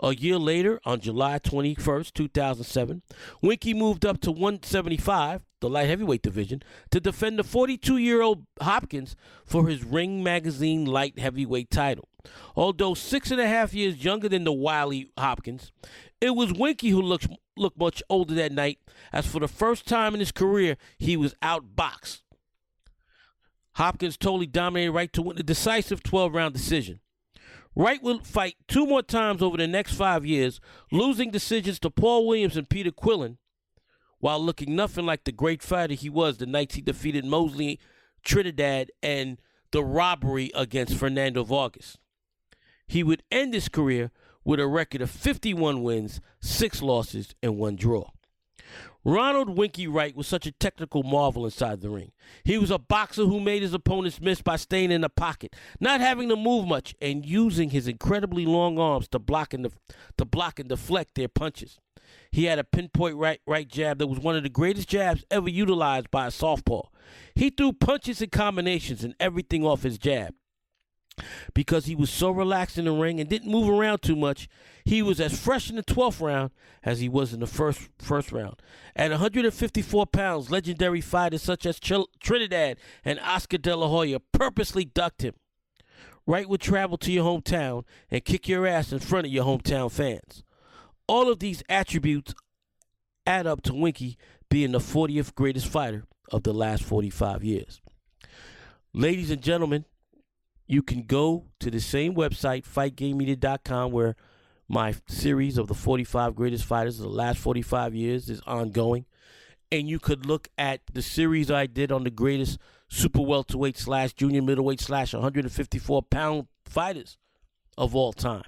A 0.00 0.14
year 0.14 0.38
later, 0.38 0.80
on 0.84 1.00
July 1.00 1.38
21st, 1.38 2.12
2007, 2.12 3.02
Winky 3.42 3.74
moved 3.74 4.04
up 4.04 4.20
to 4.22 4.30
175, 4.30 5.42
the 5.60 5.68
light 5.68 5.88
heavyweight 5.88 6.22
division, 6.22 6.62
to 6.90 7.00
defend 7.00 7.38
the 7.38 7.44
42 7.44 7.96
year 7.96 8.22
old 8.22 8.46
Hopkins 8.60 9.16
for 9.44 9.68
his 9.68 9.84
Ring 9.84 10.22
Magazine 10.22 10.84
light 10.84 11.18
heavyweight 11.18 11.70
title. 11.70 12.08
Although 12.56 12.94
six 12.94 13.30
and 13.30 13.40
a 13.40 13.46
half 13.46 13.74
years 13.74 14.04
younger 14.04 14.28
than 14.28 14.44
the 14.44 14.52
wily 14.52 15.10
Hopkins, 15.18 15.72
it 16.20 16.30
was 16.30 16.52
Winky 16.52 16.90
who 16.90 17.02
looked, 17.02 17.28
looked 17.56 17.78
much 17.78 18.02
older 18.08 18.34
that 18.34 18.52
night, 18.52 18.78
as 19.12 19.26
for 19.26 19.40
the 19.40 19.48
first 19.48 19.86
time 19.86 20.14
in 20.14 20.20
his 20.20 20.32
career, 20.32 20.76
he 20.98 21.16
was 21.16 21.34
outboxed. 21.42 22.20
Hopkins 23.74 24.16
totally 24.16 24.46
dominated 24.46 24.92
right 24.92 25.12
to 25.12 25.22
win 25.22 25.36
the 25.36 25.42
decisive 25.42 26.02
12 26.02 26.32
round 26.32 26.54
decision. 26.54 27.00
Wright 27.76 28.02
will 28.02 28.20
fight 28.20 28.56
two 28.68 28.86
more 28.86 29.02
times 29.02 29.42
over 29.42 29.56
the 29.56 29.66
next 29.66 29.94
five 29.94 30.24
years, 30.24 30.60
losing 30.92 31.30
decisions 31.30 31.78
to 31.80 31.90
Paul 31.90 32.26
Williams 32.26 32.56
and 32.56 32.68
Peter 32.68 32.92
Quillin, 32.92 33.38
while 34.18 34.38
looking 34.38 34.76
nothing 34.76 35.04
like 35.04 35.24
the 35.24 35.32
great 35.32 35.62
fighter 35.62 35.94
he 35.94 36.08
was 36.08 36.38
the 36.38 36.46
nights 36.46 36.76
he 36.76 36.80
defeated 36.82 37.24
Mosley, 37.24 37.80
Trinidad, 38.22 38.90
and 39.02 39.40
the 39.72 39.82
robbery 39.82 40.52
against 40.54 40.96
Fernando 40.96 41.42
Vargas. 41.42 41.98
He 42.86 43.02
would 43.02 43.24
end 43.32 43.54
his 43.54 43.68
career 43.68 44.12
with 44.44 44.60
a 44.60 44.68
record 44.68 45.00
of 45.00 45.10
51 45.10 45.82
wins, 45.82 46.20
six 46.40 46.80
losses, 46.80 47.34
and 47.42 47.58
one 47.58 47.74
draw. 47.76 48.10
Ronald 49.04 49.58
Winky 49.58 49.86
Wright 49.86 50.16
was 50.16 50.26
such 50.26 50.46
a 50.46 50.52
technical 50.52 51.02
marvel 51.02 51.44
inside 51.44 51.82
the 51.82 51.90
ring. 51.90 52.12
He 52.42 52.56
was 52.56 52.70
a 52.70 52.78
boxer 52.78 53.26
who 53.26 53.38
made 53.38 53.62
his 53.62 53.74
opponents 53.74 54.20
miss 54.20 54.40
by 54.40 54.56
staying 54.56 54.90
in 54.90 55.02
the 55.02 55.10
pocket, 55.10 55.54
not 55.78 56.00
having 56.00 56.30
to 56.30 56.36
move 56.36 56.66
much, 56.66 56.94
and 57.02 57.24
using 57.26 57.70
his 57.70 57.86
incredibly 57.86 58.46
long 58.46 58.78
arms 58.78 59.08
to 59.08 59.18
block 59.18 59.52
and, 59.52 59.64
def- 59.64 59.78
to 60.16 60.24
block 60.24 60.58
and 60.58 60.70
deflect 60.70 61.14
their 61.14 61.28
punches. 61.28 61.78
He 62.30 62.44
had 62.44 62.58
a 62.58 62.64
pinpoint 62.64 63.16
right 63.16 63.40
right 63.46 63.68
jab 63.68 63.98
that 63.98 64.06
was 64.06 64.18
one 64.18 64.36
of 64.36 64.42
the 64.42 64.48
greatest 64.48 64.88
jabs 64.88 65.24
ever 65.30 65.48
utilized 65.48 66.10
by 66.10 66.26
a 66.26 66.30
southpaw. 66.30 66.82
He 67.34 67.50
threw 67.50 67.72
punches 67.72 68.20
and 68.22 68.32
combinations 68.32 69.04
and 69.04 69.14
everything 69.20 69.64
off 69.64 69.82
his 69.82 69.98
jab 69.98 70.34
because 71.54 71.86
he 71.86 71.94
was 71.94 72.10
so 72.10 72.30
relaxed 72.30 72.78
in 72.78 72.84
the 72.86 72.92
ring 72.92 73.20
and 73.20 73.28
didn't 73.28 73.50
move 73.50 73.68
around 73.68 74.02
too 74.02 74.16
much. 74.16 74.48
He 74.84 75.02
was 75.02 75.20
as 75.20 75.38
fresh 75.38 75.70
in 75.70 75.76
the 75.76 75.82
12th 75.82 76.20
round 76.20 76.50
as 76.82 77.00
he 77.00 77.08
was 77.08 77.32
in 77.32 77.40
the 77.40 77.46
first 77.46 77.88
first 77.98 78.32
round. 78.32 78.60
At 78.96 79.10
154 79.10 80.06
pounds, 80.06 80.50
legendary 80.50 81.00
fighters 81.00 81.42
such 81.42 81.66
as 81.66 81.78
Ch- 81.78 81.92
Trinidad 82.20 82.78
and 83.04 83.20
Oscar 83.20 83.58
De 83.58 83.74
La 83.74 83.88
Hoya 83.88 84.20
purposely 84.20 84.84
ducked 84.84 85.22
him. 85.22 85.34
Wright 86.26 86.48
would 86.48 86.60
travel 86.60 86.96
to 86.98 87.12
your 87.12 87.24
hometown 87.24 87.84
and 88.10 88.24
kick 88.24 88.48
your 88.48 88.66
ass 88.66 88.92
in 88.92 88.98
front 88.98 89.26
of 89.26 89.32
your 89.32 89.44
hometown 89.44 89.90
fans. 89.90 90.42
All 91.06 91.30
of 91.30 91.38
these 91.38 91.62
attributes 91.68 92.34
add 93.26 93.46
up 93.46 93.62
to 93.62 93.74
Winky 93.74 94.16
being 94.48 94.72
the 94.72 94.78
40th 94.78 95.34
greatest 95.34 95.66
fighter 95.66 96.04
of 96.30 96.42
the 96.42 96.54
last 96.54 96.82
45 96.82 97.44
years. 97.44 97.82
Ladies 98.94 99.30
and 99.30 99.42
gentlemen, 99.42 99.84
you 100.66 100.82
can 100.82 101.02
go 101.02 101.46
to 101.60 101.70
the 101.70 101.80
same 101.80 102.14
website, 102.14 102.64
fightgamemedia.com, 102.64 103.92
where 103.92 104.16
my 104.68 104.94
series 105.06 105.58
of 105.58 105.68
the 105.68 105.74
45 105.74 106.34
greatest 106.34 106.64
fighters 106.64 106.98
of 106.98 107.04
the 107.04 107.10
last 107.10 107.38
45 107.38 107.94
years 107.94 108.30
is 108.30 108.40
ongoing. 108.46 109.04
And 109.70 109.88
you 109.88 109.98
could 109.98 110.26
look 110.26 110.48
at 110.56 110.80
the 110.92 111.02
series 111.02 111.50
I 111.50 111.66
did 111.66 111.90
on 111.92 112.04
the 112.04 112.10
greatest 112.10 112.58
super 112.88 113.22
welterweight 113.22 113.76
slash 113.76 114.12
junior 114.12 114.42
middleweight 114.42 114.80
slash 114.80 115.12
154 115.12 116.02
pound 116.04 116.46
fighters 116.64 117.18
of 117.76 117.94
all 117.94 118.12
time. 118.12 118.44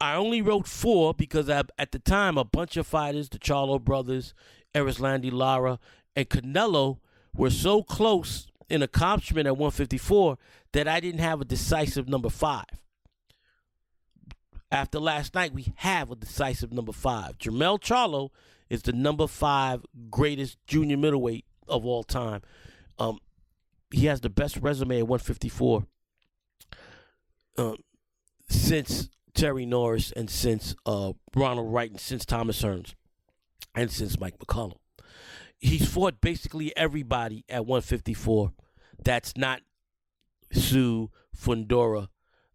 I 0.00 0.14
only 0.14 0.42
wrote 0.42 0.66
four 0.66 1.14
because 1.14 1.48
I, 1.48 1.62
at 1.78 1.92
the 1.92 1.98
time, 1.98 2.38
a 2.38 2.44
bunch 2.44 2.76
of 2.76 2.86
fighters, 2.86 3.28
the 3.28 3.38
Charlo 3.38 3.80
brothers, 3.80 4.34
Erislandy 4.74 5.32
Lara, 5.32 5.78
and 6.14 6.28
Canelo, 6.28 6.98
were 7.34 7.50
so 7.50 7.82
close 7.82 8.46
in 8.68 8.82
accomplishment 8.82 9.46
at 9.46 9.56
154 9.56 10.38
that 10.72 10.88
I 10.88 11.00
didn't 11.00 11.20
have 11.20 11.40
a 11.40 11.44
decisive 11.44 12.08
number 12.08 12.30
five. 12.30 12.64
After 14.70 14.98
last 14.98 15.34
night, 15.34 15.52
we 15.52 15.72
have 15.76 16.10
a 16.10 16.16
decisive 16.16 16.72
number 16.72 16.92
five. 16.92 17.38
Jamel 17.38 17.78
Charlo 17.78 18.30
is 18.68 18.82
the 18.82 18.92
number 18.92 19.26
five 19.26 19.84
greatest 20.10 20.58
junior 20.66 20.96
middleweight 20.96 21.44
of 21.68 21.86
all 21.86 22.02
time. 22.02 22.42
Um, 22.98 23.18
he 23.92 24.06
has 24.06 24.20
the 24.20 24.30
best 24.30 24.56
resume 24.56 24.98
at 24.98 25.06
154 25.06 25.84
um, 27.56 27.76
since 28.48 29.08
Terry 29.34 29.66
Norris 29.66 30.12
and 30.12 30.28
since 30.28 30.74
uh, 30.86 31.12
Ronald 31.34 31.72
Wright 31.72 31.90
and 31.90 32.00
since 32.00 32.24
Thomas 32.24 32.62
Hearns 32.62 32.94
and 33.74 33.90
since 33.90 34.18
Mike 34.18 34.38
McCallum. 34.38 34.76
He's 35.64 35.88
fought 35.88 36.20
basically 36.20 36.76
everybody 36.76 37.46
at 37.48 37.64
154. 37.64 38.52
That's 39.02 39.34
not 39.34 39.62
Tszyu 40.52 41.08
Fundora, 41.34 42.08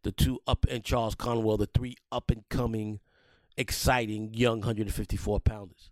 the 0.04 0.12
two 0.12 0.39
up 0.45 0.67
and 0.69 0.84
Charles 0.84 1.15
Conwell, 1.15 1.58
the 1.58 1.65
three 1.65 1.95
up 2.12 2.30
and 2.30 2.48
coming, 2.50 3.00
exciting 3.58 4.36
young 4.36 4.60
154 4.60 5.39
pounders. 5.39 5.89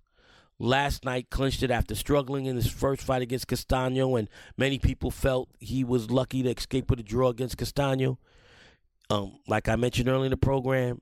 Last 0.60 1.06
night 1.06 1.32
clinched 1.32 1.64
it 1.64 1.72
after 1.72 1.96
struggling 1.96 2.46
in 2.46 2.56
his 2.56 2.70
first 2.70 3.02
fight 3.02 3.24
against 3.24 3.48
Castano, 3.48 4.16
and 4.16 4.30
many 4.56 4.78
people 4.78 5.10
felt 5.10 5.50
he 5.58 5.84
was 5.84 6.12
lucky 6.12 6.44
to 6.44 6.52
escape 6.52 6.88
with 6.88 7.00
a 7.00 7.04
draw 7.04 7.30
against 7.30 7.58
Castano. 7.58 8.20
Um, 9.10 9.40
like 9.48 9.68
I 9.68 9.76
mentioned 9.76 10.08
earlier 10.08 10.26
in 10.26 10.32
the 10.32 10.38
program, 10.38 11.02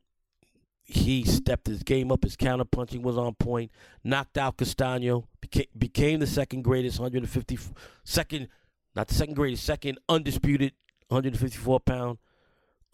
he 0.85 1.23
stepped 1.25 1.67
his 1.67 1.83
game 1.83 2.11
up. 2.11 2.23
His 2.23 2.37
counterpunching 2.37 3.01
was 3.01 3.17
on 3.17 3.33
point. 3.33 3.71
Knocked 4.03 4.37
out 4.37 4.57
Castano. 4.57 5.27
Became, 5.45 5.67
became 5.77 6.19
the 6.19 6.27
second 6.27 6.63
greatest 6.63 6.99
150 6.99 7.59
second, 8.03 8.47
not 8.95 9.07
the 9.07 9.13
second 9.13 9.35
greatest, 9.35 9.63
second 9.63 9.99
undisputed 10.09 10.73
154 11.09 11.79
pound 11.81 12.17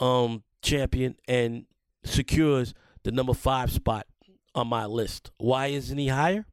um 0.02 0.44
champion, 0.62 1.16
and 1.30 1.66
secures 2.04 2.74
the 3.04 3.12
number 3.12 3.34
five 3.34 3.72
spot 3.72 4.06
on 4.54 4.68
my 4.68 4.86
list. 4.86 5.32
Why 5.38 5.68
isn't 5.68 5.98
he 5.98 6.10
higher? 6.10 6.46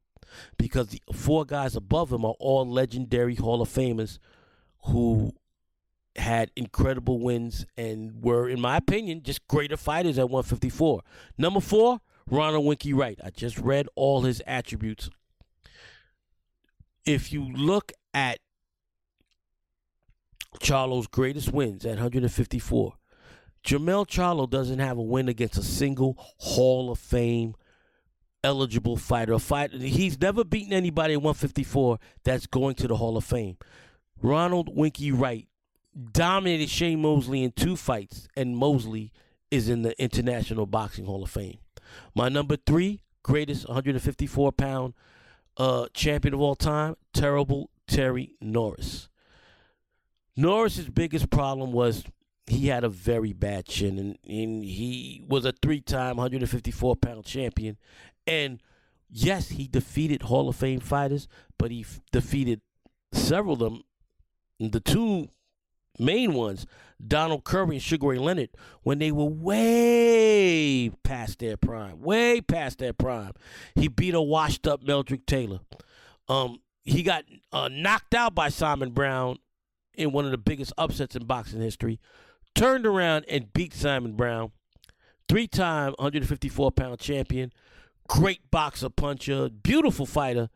Because 0.57 0.87
the 0.87 1.01
four 1.11 1.43
guys 1.43 1.75
above 1.75 2.13
him 2.13 2.23
are 2.23 2.35
all 2.39 2.65
legendary 2.65 3.35
Hall 3.35 3.61
of 3.61 3.67
Famers 3.67 4.19
who 4.85 5.33
had 6.15 6.49
incredible 6.55 7.19
wins 7.19 7.65
and 7.75 8.23
were, 8.23 8.47
in 8.47 8.61
my 8.61 8.77
opinion, 8.77 9.21
just 9.23 9.45
greater 9.47 9.75
fighters 9.75 10.17
at 10.17 10.29
154. 10.29 11.01
Number 11.37 11.59
four, 11.59 11.99
Ronald 12.29 12.65
Winky 12.65 12.93
Wright. 12.93 13.19
I 13.23 13.31
just 13.31 13.57
read 13.57 13.87
all 13.95 14.21
his 14.21 14.41
attributes. 14.47 15.09
If 17.09 17.33
you 17.33 17.43
look 17.43 17.91
at 18.13 18.37
Charlo's 20.59 21.07
greatest 21.07 21.51
wins 21.51 21.83
at 21.83 21.93
154, 21.93 22.93
Jamel 23.65 24.05
Charlo 24.05 24.47
doesn't 24.47 24.77
have 24.77 24.99
a 24.99 25.01
win 25.01 25.27
against 25.27 25.57
a 25.57 25.63
single 25.63 26.13
Hall 26.37 26.91
of 26.91 26.99
Fame 26.99 27.55
eligible 28.43 28.95
fighter. 28.95 29.33
A 29.33 29.39
fight 29.39 29.73
he's 29.73 30.21
never 30.21 30.43
beaten 30.43 30.71
anybody 30.71 31.15
at 31.15 31.23
154 31.23 31.97
that's 32.23 32.45
going 32.45 32.75
to 32.75 32.87
the 32.87 32.97
Hall 32.97 33.17
of 33.17 33.25
Fame. 33.25 33.57
Ronald 34.21 34.69
Winky 34.71 35.11
Wright 35.11 35.47
dominated 36.11 36.69
Shane 36.69 37.01
Mosley 37.01 37.41
in 37.41 37.53
two 37.53 37.75
fights, 37.75 38.27
and 38.37 38.55
Mosley 38.55 39.11
is 39.49 39.67
in 39.67 39.81
the 39.81 39.99
International 39.99 40.67
Boxing 40.67 41.05
Hall 41.05 41.23
of 41.23 41.31
Fame. 41.31 41.57
My 42.13 42.29
number 42.29 42.55
three, 42.55 43.01
greatest 43.23 43.67
154 43.67 44.51
pound 44.51 44.93
uh, 45.59 45.87
champion 45.93 46.33
of 46.33 46.39
all 46.39 46.55
time, 46.55 46.95
terrible 47.13 47.69
Terry 47.85 48.35
Norris. 48.41 49.09
Norris's 50.35 50.89
biggest 50.89 51.29
problem 51.29 51.73
was 51.73 52.05
he 52.47 52.67
had 52.67 52.83
a 52.85 52.89
very 52.89 53.33
bad 53.33 53.65
chin, 53.65 53.99
and, 53.99 54.17
and 54.25 54.63
he 54.63 55.21
was 55.27 55.43
a 55.45 55.51
three 55.51 55.81
time 55.81 56.15
154 56.15 56.95
pound 56.95 57.25
champion. 57.25 57.77
And 58.25 58.61
yes, 59.09 59.49
he 59.49 59.67
defeated 59.67 60.23
Hall 60.23 60.47
of 60.47 60.55
Fame 60.55 60.79
fighters, 60.79 61.27
but 61.57 61.71
he 61.71 61.81
f- 61.81 61.99
defeated 62.11 62.61
several 63.11 63.53
of 63.53 63.59
them. 63.59 63.83
The 64.59 64.79
two 64.79 65.27
main 65.99 66.33
ones, 66.33 66.65
Donald 67.05 67.43
Curry 67.43 67.75
and 67.75 67.81
Sugar 67.81 68.07
Ray 68.07 68.17
Leonard, 68.17 68.49
when 68.83 68.99
they 68.99 69.11
were 69.11 69.25
way 69.25 70.91
past 71.03 71.39
their 71.39 71.57
prime, 71.57 72.01
way 72.01 72.41
past 72.41 72.79
their 72.79 72.93
prime. 72.93 73.33
He 73.75 73.87
beat 73.87 74.13
a 74.13 74.21
washed 74.21 74.67
up 74.67 74.83
Meldrick 74.83 75.25
Taylor. 75.25 75.59
Um, 76.27 76.59
he 76.83 77.03
got 77.03 77.23
uh, 77.51 77.69
knocked 77.71 78.13
out 78.13 78.35
by 78.35 78.49
Simon 78.49 78.91
Brown 78.91 79.37
in 79.93 80.11
one 80.11 80.25
of 80.25 80.31
the 80.31 80.37
biggest 80.37 80.73
upsets 80.77 81.15
in 81.15 81.25
boxing 81.25 81.61
history. 81.61 81.99
Turned 82.55 82.85
around 82.85 83.25
and 83.29 83.53
beat 83.53 83.73
Simon 83.73 84.13
Brown, 84.13 84.51
three 85.27 85.47
time 85.47 85.93
154 85.99 86.71
pound 86.71 86.99
champion, 86.99 87.53
great 88.07 88.51
boxer 88.51 88.89
puncher, 88.89 89.49
beautiful 89.49 90.05
fighter. 90.05 90.49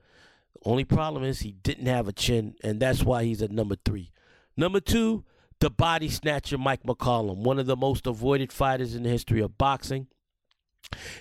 Only 0.65 0.85
problem 0.85 1.23
is 1.23 1.41
he 1.41 1.51
didn't 1.51 1.85
have 1.87 2.07
a 2.07 2.13
chin, 2.13 2.55
and 2.63 2.79
that's 2.79 3.03
why 3.03 3.23
he's 3.23 3.41
at 3.41 3.51
number 3.51 3.75
three. 3.85 4.11
Number 4.55 4.79
two, 4.79 5.23
the 5.63 5.69
body 5.69 6.09
snatcher 6.09 6.57
Mike 6.57 6.83
McCallum, 6.83 7.37
one 7.37 7.57
of 7.57 7.67
the 7.67 7.77
most 7.77 8.05
avoided 8.05 8.51
fighters 8.51 8.95
in 8.95 9.03
the 9.03 9.09
history 9.09 9.39
of 9.39 9.57
boxing. 9.57 10.07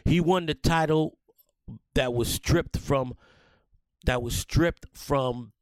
He 0.05 0.21
won 0.21 0.47
the 0.47 0.55
title 0.55 1.17
that 1.95 2.13
was 2.13 2.27
stripped 2.27 2.77
from 2.77 3.15
that 4.05 4.21
was 4.21 4.37
stripped 4.37 4.87
from 4.93 5.53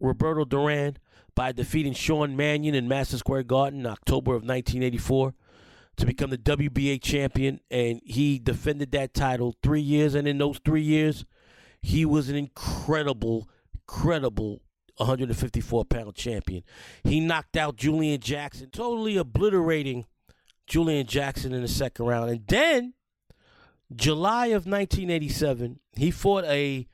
Roberto 0.00 0.46
Duran 0.46 0.96
by 1.34 1.52
defeating 1.52 1.92
Sean 1.92 2.34
Mannion 2.34 2.74
in 2.74 2.88
Madison 2.88 3.18
Square 3.18 3.42
Garden 3.42 3.80
in 3.80 3.86
October 3.86 4.30
of 4.30 4.44
1984 4.44 5.34
to 5.98 6.06
become 6.06 6.30
the 6.30 6.38
WBA 6.38 7.02
champion, 7.02 7.60
and 7.70 8.00
he 8.02 8.38
defended 8.38 8.92
that 8.92 9.12
title 9.12 9.54
three 9.62 9.82
years. 9.82 10.14
And 10.14 10.26
in 10.26 10.38
those 10.38 10.58
three 10.64 10.80
years, 10.80 11.26
he 11.82 12.06
was 12.06 12.30
an 12.30 12.36
incredible, 12.36 13.46
incredible 13.74 14.62
154 14.98 15.84
pound 15.84 16.14
champion. 16.14 16.62
He 17.04 17.20
knocked 17.20 17.56
out 17.56 17.76
Julian 17.76 18.20
Jackson, 18.20 18.70
totally 18.70 19.16
obliterating 19.16 20.06
Julian 20.66 21.06
Jackson 21.06 21.52
in 21.52 21.62
the 21.62 21.68
second 21.68 22.06
round. 22.06 22.30
And 22.30 22.46
then, 22.46 22.94
July 23.94 24.46
of 24.46 24.66
1987, 24.66 25.80
he 25.96 26.10
fought 26.10 26.44
a 26.44 26.86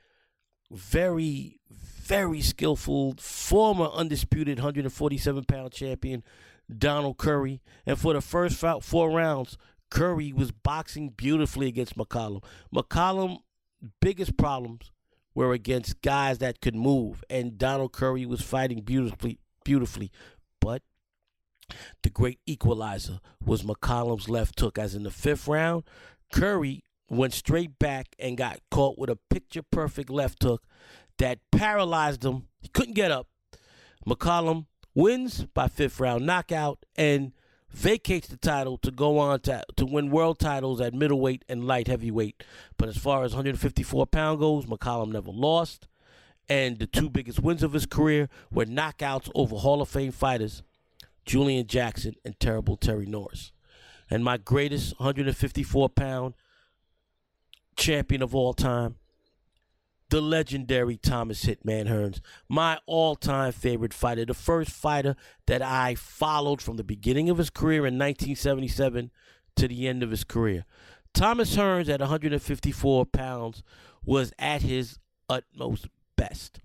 very, 0.71 1.59
very 1.69 2.41
skillful 2.41 3.15
former 3.19 3.85
undisputed 3.87 4.59
147 4.59 5.43
pound 5.43 5.71
champion, 5.71 6.23
Donald 6.75 7.17
Curry. 7.17 7.61
And 7.85 7.99
for 7.99 8.13
the 8.13 8.21
first 8.21 8.63
four 8.81 9.11
rounds, 9.11 9.57
Curry 9.89 10.31
was 10.33 10.51
boxing 10.51 11.09
beautifully 11.09 11.67
against 11.67 11.97
McCallum. 11.97 12.43
McCallum, 12.73 13.39
biggest 13.99 14.37
problems 14.37 14.91
were 15.35 15.53
against 15.53 16.01
guys 16.01 16.39
that 16.39 16.61
could 16.61 16.75
move, 16.75 17.23
and 17.29 17.57
Donald 17.57 17.91
Curry 17.91 18.25
was 18.25 18.41
fighting 18.41 18.81
beautifully, 18.81 19.39
beautifully. 19.63 20.11
But 20.61 20.81
the 22.01 22.09
great 22.09 22.39
equalizer 22.45 23.19
was 23.43 23.63
McCallum's 23.63 24.29
left 24.29 24.59
hook. 24.59 24.79
As 24.79 24.95
in 24.95 25.03
the 25.03 25.11
fifth 25.11 25.47
round, 25.47 25.83
Curry 26.31 26.83
went 27.09 27.33
straight 27.33 27.77
back 27.77 28.15
and 28.17 28.37
got 28.37 28.59
caught 28.71 28.97
with 28.97 29.09
a 29.09 29.19
picture 29.29 29.61
perfect 29.61 30.09
left 30.09 30.41
hook 30.41 30.63
that 31.19 31.39
paralyzed 31.51 32.23
him. 32.23 32.47
He 32.61 32.69
couldn't 32.69 32.95
get 32.95 33.11
up. 33.11 33.27
McCallum 34.07 34.65
wins 34.93 35.45
by 35.53 35.67
fifth 35.67 35.99
round 35.99 36.25
knockout 36.25 36.85
and 36.95 37.33
vacates 37.75 38.29
the 38.29 38.37
title 38.37 38.77
to 38.77 38.89
go 38.89 39.19
on 39.19 39.41
to, 39.41 39.63
to 39.75 39.85
win 39.85 40.09
world 40.09 40.39
titles 40.39 40.79
at 40.79 40.93
middleweight 40.93 41.43
and 41.49 41.67
light 41.67 41.87
heavyweight. 41.87 42.43
But 42.77 42.89
as 42.89 42.97
far 42.97 43.23
as 43.23 43.33
154 43.33 44.07
pound 44.07 44.39
goes, 44.39 44.65
McCallum 44.65 45.11
never 45.11 45.31
lost. 45.31 45.87
And 46.47 46.79
the 46.79 46.87
two 46.87 47.09
biggest 47.09 47.41
wins 47.41 47.63
of 47.63 47.73
his 47.73 47.85
career 47.85 48.29
were 48.51 48.65
knockouts 48.65 49.29
over 49.35 49.57
Hall 49.57 49.81
of 49.81 49.89
Fame 49.89 50.11
fighters 50.11 50.63
Julian 51.25 51.67
Jackson 51.67 52.15
and 52.23 52.39
terrible 52.39 52.77
Terry 52.77 53.05
Norris. 53.05 53.51
And 54.09 54.23
my 54.23 54.37
greatest 54.37 54.97
154 54.99 55.89
pound 55.89 56.35
champion 57.75 58.21
of 58.21 58.33
all 58.33 58.53
time, 58.53 58.95
the 60.09 60.21
legendary 60.21 60.97
Thomas 60.97 61.45
Hitman 61.45 61.87
Hearns, 61.87 62.21
my 62.47 62.79
all 62.85 63.15
time 63.15 63.51
favorite 63.51 63.93
fighter, 63.93 64.25
the 64.25 64.33
first 64.33 64.71
fighter 64.71 65.15
that 65.47 65.61
I 65.61 65.95
followed 65.95 66.61
from 66.61 66.77
the 66.77 66.83
beginning 66.83 67.29
of 67.29 67.37
his 67.37 67.49
career 67.49 67.79
in 67.79 67.97
1977 67.97 69.11
to 69.55 69.67
the 69.67 69.87
end 69.87 70.03
of 70.03 70.11
his 70.11 70.23
career. 70.23 70.65
Thomas 71.13 71.55
Hearns 71.55 71.89
at 71.89 72.01
154 72.01 73.05
pounds 73.05 73.63
was 74.03 74.33
at 74.37 74.61
his 74.61 74.99
utmost 75.29 75.87
best. 76.15 76.59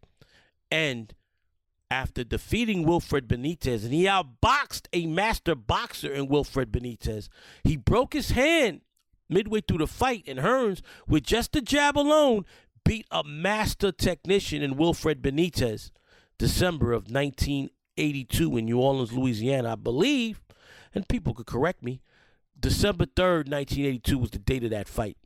And 0.71 1.15
after 1.91 2.23
defeating 2.23 2.85
Wilfred 2.85 3.27
Benitez, 3.27 3.85
and 3.85 3.93
he 3.93 4.05
outboxed 4.05 4.87
a 4.93 5.07
master 5.07 5.55
boxer 5.55 6.13
in 6.13 6.29
Wilfred 6.29 6.71
Benitez, 6.71 7.29
he 7.65 7.77
broke 7.77 8.13
his 8.13 8.31
hand 8.31 8.83
midway 9.31 9.61
through 9.61 9.79
the 9.79 9.87
fight, 9.87 10.25
and 10.27 10.41
Hearns, 10.41 10.83
with 11.07 11.23
just 11.23 11.57
a 11.57 11.61
jab 11.61 11.97
alone, 11.97 12.45
beat 12.85 13.07
a 13.11 13.23
master 13.25 13.93
technician 13.93 14.63
in 14.63 14.77
Wilfred 14.77 15.23
Benitez, 15.23 15.91
December 16.39 16.93
of 16.93 17.11
1982 17.11 18.57
in 18.57 18.65
New 18.65 18.79
Orleans, 18.79 19.13
Louisiana, 19.13 19.73
I 19.73 19.77
believe, 19.77 20.41
and 20.95 21.09
people 21.09 21.35
could 21.35 21.47
correct 21.47 21.83
me. 21.83 22.01
December 22.59 23.07
3rd, 23.07 23.49
1982 23.49 24.19
was 24.19 24.31
the 24.31 24.39
date 24.39 24.65
of 24.65 24.71
that 24.71 24.89
fight. 24.89 25.17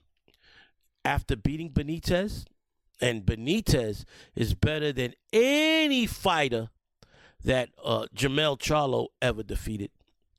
After 1.05 1.37
beating 1.37 1.71
Benitez, 1.71 2.45
and 3.01 3.27
Benitez 3.27 4.05
is 4.35 4.55
better 4.55 4.93
than 4.93 5.15
any 5.33 6.07
fighter 6.07 6.71
that 7.45 7.71
uh, 7.85 8.07
Jermell 8.15 8.59
Charlo 8.59 9.09
ever 9.21 9.43
defeated. 9.43 9.91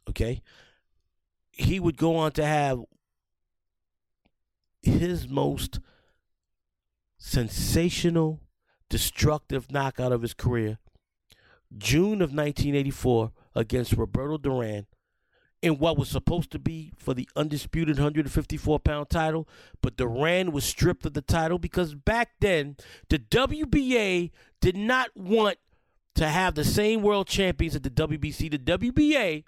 Okay, 0.10 0.42
he 1.52 1.80
would 1.80 1.98
go 1.98 2.16
on 2.16 2.32
to 2.34 2.46
have 2.46 2.84
his 4.82 5.28
most 5.28 5.80
sensational, 7.26 8.40
destructive 8.88 9.72
knockout 9.72 10.12
of 10.12 10.22
his 10.22 10.36
career, 10.36 10.78
June 11.76 12.22
of 12.22 12.30
1984 12.30 13.32
against 13.56 13.94
Roberto 13.94 14.38
Duran 14.38 14.86
in 15.62 15.80
what 15.80 15.98
was 15.98 16.08
supposed 16.08 16.52
to 16.52 16.60
be 16.60 16.94
for 16.96 17.16
the 17.16 17.28
undisputed 17.36 17.98
154 17.98 18.80
pound 18.80 19.10
title, 19.10 19.50
but 19.82 19.98
Duran 19.98 20.52
was 20.52 20.66
stripped 20.66 21.06
of 21.08 21.14
the 21.14 21.22
title 21.22 21.58
because 21.58 21.96
back 21.96 22.34
then 22.40 22.78
the 23.10 23.18
WBA 23.18 24.30
did 24.62 24.78
not 24.78 25.10
want 25.16 25.58
to 26.14 26.28
have 26.28 26.54
the 26.54 26.64
same 26.64 27.02
world 27.02 27.28
champions 27.28 27.76
at 27.76 27.82
the 27.82 27.90
WBC. 27.90 28.52
The 28.52 28.60
WBA 28.60 29.44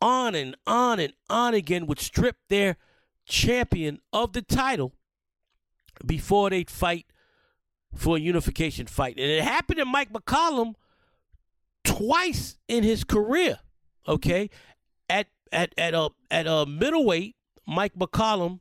on 0.00 0.34
and 0.34 0.56
on 0.66 0.98
and 0.98 1.12
on 1.28 1.52
again 1.52 1.86
would 1.86 2.00
strip 2.00 2.36
their 2.48 2.76
champion 3.26 4.00
of 4.14 4.32
the 4.32 4.42
title 4.42 4.94
before 6.04 6.50
they'd 6.50 6.70
fight 6.70 7.06
for 7.94 8.16
a 8.16 8.20
unification 8.20 8.86
fight. 8.86 9.18
And 9.18 9.30
it 9.30 9.42
happened 9.42 9.78
to 9.78 9.84
Mike 9.84 10.12
McCallum 10.12 10.74
twice 11.84 12.58
in 12.68 12.82
his 12.84 13.04
career. 13.04 13.58
Okay, 14.08 14.50
at 15.08 15.28
at 15.50 15.72
at 15.76 15.94
a 15.94 16.10
at 16.30 16.46
a 16.46 16.66
middleweight, 16.66 17.34
Mike 17.66 17.94
McCallum 17.94 18.60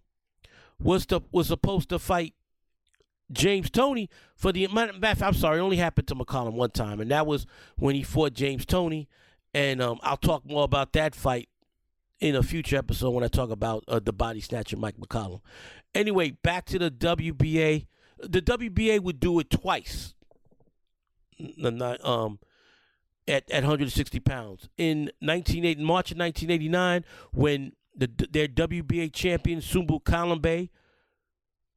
was 0.79 1.05
to 1.07 1.23
was 1.31 1.47
supposed 1.47 1.89
to 1.89 1.99
fight 1.99 2.33
James 3.31 3.69
Toney 3.69 4.09
for 4.35 4.51
the 4.51 4.67
I'm 4.67 5.33
sorry, 5.33 5.59
it 5.59 5.61
only 5.61 5.77
happened 5.77 6.07
to 6.07 6.15
McCallum 6.15 6.53
one 6.53 6.71
time, 6.71 6.99
and 6.99 7.11
that 7.11 7.25
was 7.25 7.45
when 7.77 7.95
he 7.95 8.03
fought 8.03 8.33
James 8.33 8.65
Toney. 8.65 9.07
And 9.53 9.81
um, 9.81 9.99
I'll 10.03 10.17
talk 10.17 10.45
more 10.45 10.65
about 10.65 10.91
that 10.93 11.15
fight 11.15 11.47
in 12.19 12.35
a 12.35 12.43
future 12.43 12.75
episode 12.75 13.11
when 13.11 13.23
I 13.23 13.27
talk 13.27 13.49
about 13.49 13.85
uh, 13.87 13.99
the 13.99 14.11
body 14.11 14.41
snatcher 14.41 14.75
Mike 14.75 14.97
McCallum. 14.97 15.39
Anyway, 15.95 16.31
back 16.31 16.65
to 16.65 16.77
the 16.77 16.91
WBA. 16.91 17.87
The 18.19 18.41
WBA 18.41 18.99
would 18.99 19.19
do 19.19 19.39
it 19.39 19.49
twice. 19.49 20.13
Um, 22.03 22.39
at, 23.27 23.49
at 23.49 23.63
160 23.63 24.19
pounds 24.19 24.69
in 24.77 25.11
1980, 25.19 25.83
March 25.83 26.11
of 26.11 26.17
1989, 26.17 27.03
when 27.33 27.71
the, 27.95 28.07
their 28.29 28.47
WBA 28.47 29.11
champion 29.13 29.59
Sumbu 29.59 30.03
Kalambay 30.03 30.69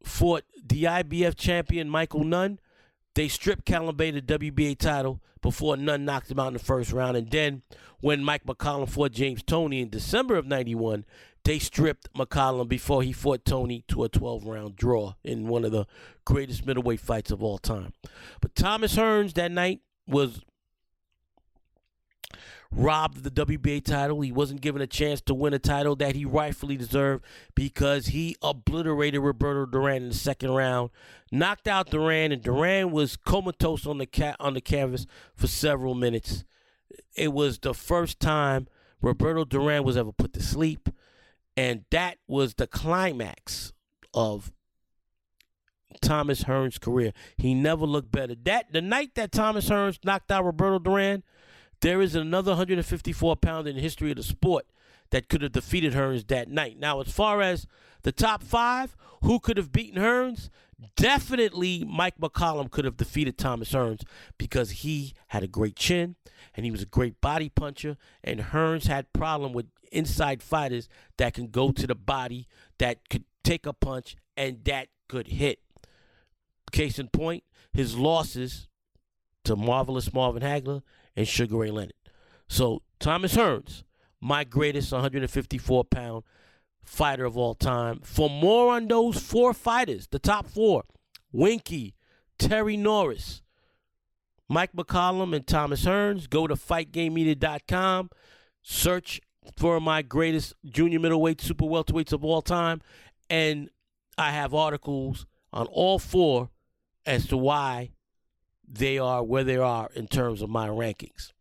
fought 0.03 0.45
the 0.65 0.85
IBF 0.85 1.37
champion 1.37 1.89
Michael 1.89 2.25
Nunn. 2.25 2.59
They 3.15 3.29
stripped 3.29 3.65
Kalambay 3.65 4.13
the 4.13 4.39
WBA 4.39 4.79
title 4.79 5.21
before 5.43 5.77
Nunn 5.77 6.05
knocked 6.05 6.31
him 6.31 6.39
out 6.39 6.49
in 6.49 6.53
the 6.55 6.59
first 6.59 6.93
round. 6.93 7.17
And 7.17 7.31
then 7.31 7.63
when 8.01 8.23
Mike 8.23 8.45
McCallum 8.45 8.89
fought 8.89 9.13
James 9.13 9.43
Toney 9.43 9.81
in 9.81 9.91
December 9.91 10.37
of 10.37 10.47
91, 10.47 11.05
they 11.45 11.59
stripped 11.59 12.13
McCallum 12.13 12.69
before 12.69 13.03
he 13.03 13.13
fought 13.13 13.45
Toney 13.45 13.85
to 13.89 14.05
a 14.05 14.09
12 14.09 14.45
round 14.45 14.77
draw 14.77 15.15
in 15.25 15.49
one 15.49 15.65
of 15.65 15.73
the 15.73 15.87
greatest 16.25 16.67
middleweight 16.67 17.01
fights 17.01 17.31
of 17.31 17.43
all 17.43 17.59
time. 17.59 17.93
But 18.41 18.55
Thomas 18.55 18.97
Hearns 18.97 19.35
that 19.35 19.51
night 19.51 19.81
was 20.07 20.43
robbed 22.71 23.25
the 23.25 23.31
WBA 23.31 23.85
title. 23.85 24.21
He 24.21 24.33
wasn't 24.33 24.61
given 24.61 24.83
a 24.83 24.87
chance 24.87 25.21
to 25.23 25.35
win 25.35 25.55
a 25.55 25.59
title 25.59 25.97
that 25.97 26.15
he 26.15 26.25
rightfully 26.25 26.77
deserved 26.77 27.25
because 27.55 28.09
he 28.09 28.37
obliterated 28.43 29.21
Roberto 29.21 29.67
Duran 29.67 30.03
in 30.03 30.09
the 30.11 30.15
second 30.15 30.51
round, 30.51 30.91
knocked 31.33 31.67
out 31.67 31.91
Duran, 31.91 32.33
and 32.33 32.43
Duran 32.43 32.91
was 32.91 33.17
comatose 33.17 33.87
on 33.87 33.99
the 33.99 34.07
ca- 34.07 34.37
on 34.39 34.55
the 34.55 34.61
canvas 34.61 35.07
for 35.35 35.47
several 35.47 35.95
minutes. 35.95 36.45
It 37.15 37.33
was 37.33 37.59
the 37.59 37.75
first 37.75 38.21
time 38.21 38.69
Roberto 39.01 39.45
Duran 39.45 39.85
was 39.85 39.97
ever 39.97 40.13
put 40.13 40.33
to 40.35 40.43
sleep, 40.43 40.89
and 41.57 41.85
that 41.91 42.19
was 42.27 42.55
the 42.55 42.67
climax 42.67 43.73
of 44.15 44.53
Thomas 46.01 46.45
Hearns' 46.45 46.81
career. 46.81 47.13
He 47.37 47.55
never 47.55 47.87
looked 47.87 48.13
better. 48.13 48.35
That 48.35 48.73
the 48.73 48.83
night 48.83 49.15
that 49.15 49.33
Thomas 49.33 49.69
Hearns 49.69 49.99
knocked 50.05 50.31
out 50.31 50.45
Roberto 50.45 50.79
Duran 50.79 51.23
there 51.81 52.01
is 52.01 52.15
another 52.15 52.53
154 52.53 53.37
pounder 53.37 53.71
in 53.71 53.77
the 53.77 53.83
history 53.83 54.11
of 54.11 54.17
the 54.17 54.23
sport 54.23 54.67
that 55.11 55.29
could 55.29 55.43
have 55.43 55.53
defeated 55.53 55.95
Hearns 55.95 56.27
that 56.29 56.49
night. 56.49 56.79
Now, 56.79 57.01
as 57.01 57.11
far 57.11 57.41
as 57.41 57.67
the 58.03 58.13
top 58.13 58.43
five, 58.43 58.97
who 59.23 59.41
could 59.41 59.57
have 59.57 59.73
beaten 59.73 60.01
Hearns? 60.01 60.51
Definitely 60.97 61.85
Mike 61.85 62.19
McCallum 62.21 62.71
could 62.71 62.85
have 62.85 62.97
defeated 62.97 63.37
Thomas 63.37 63.73
Hearns 63.73 64.03
because 64.37 64.71
he 64.71 65.15
had 65.29 65.43
a 65.43 65.49
great 65.49 65.77
chin 65.77 66.17
and 66.55 66.65
he 66.65 66.71
was 66.71 66.83
a 66.83 66.87
great 66.87 67.21
body 67.21 67.49
puncher. 67.49 67.97
And 68.23 68.41
Hearns 68.41 68.87
had 68.87 69.13
problem 69.13 69.53
with 69.53 69.67
inside 69.91 70.43
fighters 70.43 70.89
that 71.17 71.35
can 71.35 71.49
go 71.49 71.73
to 71.73 71.87
the 71.87 71.95
body, 71.95 72.47
that 72.79 73.09
could 73.09 73.25
take 73.43 73.67
a 73.67 73.73
punch, 73.73 74.17
and 74.37 74.65
that 74.65 74.89
could 75.09 75.29
hit. 75.29 75.61
Case 76.71 76.99
in 76.99 77.09
point, 77.09 77.45
his 77.73 77.97
losses 77.97 78.69
to 79.45 79.57
Marvelous 79.57 80.13
Marvin 80.13 80.43
Hagler 80.43 80.83
and 81.19 81.27
Sugar 81.27 81.57
Ray 81.57 81.73
Leonard. 81.73 81.95
So 82.47 82.83
Thomas 83.01 83.35
Hearns, 83.35 83.83
my 84.21 84.45
greatest 84.45 84.93
154 84.93 85.85
pound 85.85 86.23
fighter 86.81 87.25
of 87.25 87.37
all 87.37 87.57
time. 87.57 87.99
For 88.05 88.31
more 88.31 88.73
on 88.73 88.87
those 88.87 89.19
four 89.19 89.53
fighters, 89.53 90.07
the 90.07 90.21
top 90.21 90.47
four, 90.47 90.85
Winky, 91.33 91.97
Terry 92.39 92.77
Norris, 92.77 93.43
Mike 94.49 94.73
McCallum, 94.73 95.35
and 95.35 95.45
Thomas 95.45 95.85
Hearns, 95.85 96.31
go 96.31 96.47
to 96.47 96.55
fightgamemedia.com, 96.55 98.11
search 98.63 99.21
for 99.57 99.81
my 99.81 100.03
greatest 100.03 100.55
junior 100.65 101.01
middleweight 101.01 101.41
super 101.41 101.65
welterweights 101.65 102.13
of 102.13 102.25
all 102.25 102.43
time, 102.43 102.81
and 103.29 103.71
I 104.17 104.31
have 104.31 104.55
articles 104.55 105.27
on 105.53 105.67
all 105.67 105.99
four 105.99 106.51
as 107.05 107.27
to 107.27 107.37
why 107.37 107.91
they 108.71 108.99
are 108.99 109.23
where 109.23 109.45
they 109.45 109.57
are 109.57 109.91
in 109.95 110.07
terms 110.07 110.43
of 110.43 110.51
my 110.51 110.69
rankings. 110.69 111.33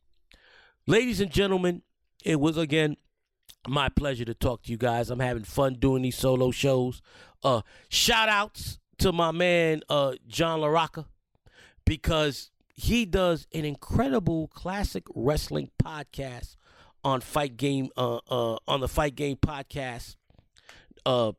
Ladies 0.86 1.20
and 1.20 1.32
gentlemen, 1.32 1.82
it 2.24 2.40
was 2.40 2.58
again 2.58 2.98
my 3.68 3.90
pleasure 3.90 4.26
to 4.26 4.34
talk 4.34 4.64
to 4.64 4.72
you 4.72 4.78
guys. 4.78 5.10
I'm 5.10 5.20
having 5.20 5.44
fun 5.44 5.76
doing 5.76 6.02
these 6.02 6.18
solo 6.18 6.52
shows. 6.52 7.02
Uh, 7.44 7.62
shout 7.90 8.30
outs 8.30 8.80
to 9.00 9.12
my 9.12 9.32
man 9.32 9.82
uh, 9.90 10.14
John 10.28 10.62
LaRocca 10.62 11.06
because 11.86 12.52
he 12.74 13.06
does 13.06 13.48
an 13.54 13.66
incredible 13.66 14.48
classic 14.50 15.04
wrestling 15.14 15.70
podcast 15.82 16.56
on 17.04 17.22
Fight 17.22 17.58
Game 17.58 17.90
uh, 17.98 18.20
uh, 18.30 18.58
on 18.68 18.80
the 18.80 18.88
Fight 18.88 19.16
Game 19.16 19.38
podcast 19.38 20.16
uh, 21.06 21.32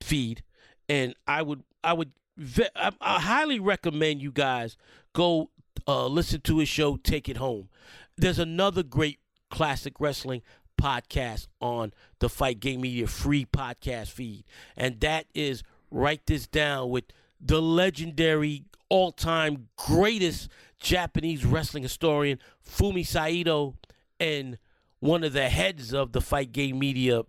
feed, 0.00 0.42
and 0.88 1.14
I 1.26 1.42
would 1.42 1.62
I 1.82 1.92
would 1.92 2.12
I, 2.38 2.92
I 3.00 3.20
highly 3.20 3.60
recommend 3.60 4.22
you 4.22 4.32
guys 4.32 4.76
go 5.12 5.50
uh, 5.86 6.06
listen 6.06 6.40
to 6.42 6.58
his 6.58 6.68
show. 6.68 6.96
Take 6.96 7.28
it 7.28 7.36
home. 7.36 7.68
There's 8.16 8.38
another 8.38 8.82
great 8.82 9.18
classic 9.50 10.00
wrestling 10.00 10.42
podcast 10.80 11.46
on 11.60 11.92
the 12.18 12.28
Fight 12.28 12.60
Game 12.60 12.80
Media 12.80 13.06
free 13.06 13.44
podcast 13.44 14.08
feed, 14.08 14.44
and 14.76 15.00
that 15.00 15.26
is 15.34 15.62
write 15.90 16.26
this 16.26 16.46
down 16.46 16.90
with 16.90 17.04
the 17.40 17.60
legendary 17.62 18.64
all-time 18.88 19.68
greatest 19.76 20.48
Japanese 20.78 21.44
wrestling 21.44 21.82
historian 21.82 22.38
Fumi 22.68 23.06
Saito 23.06 23.76
and 24.20 24.58
one 25.00 25.24
of 25.24 25.32
the 25.32 25.48
heads 25.48 25.92
of 25.92 26.12
the 26.12 26.20
Fight 26.20 26.52
Game 26.52 26.78
Media 26.78 27.22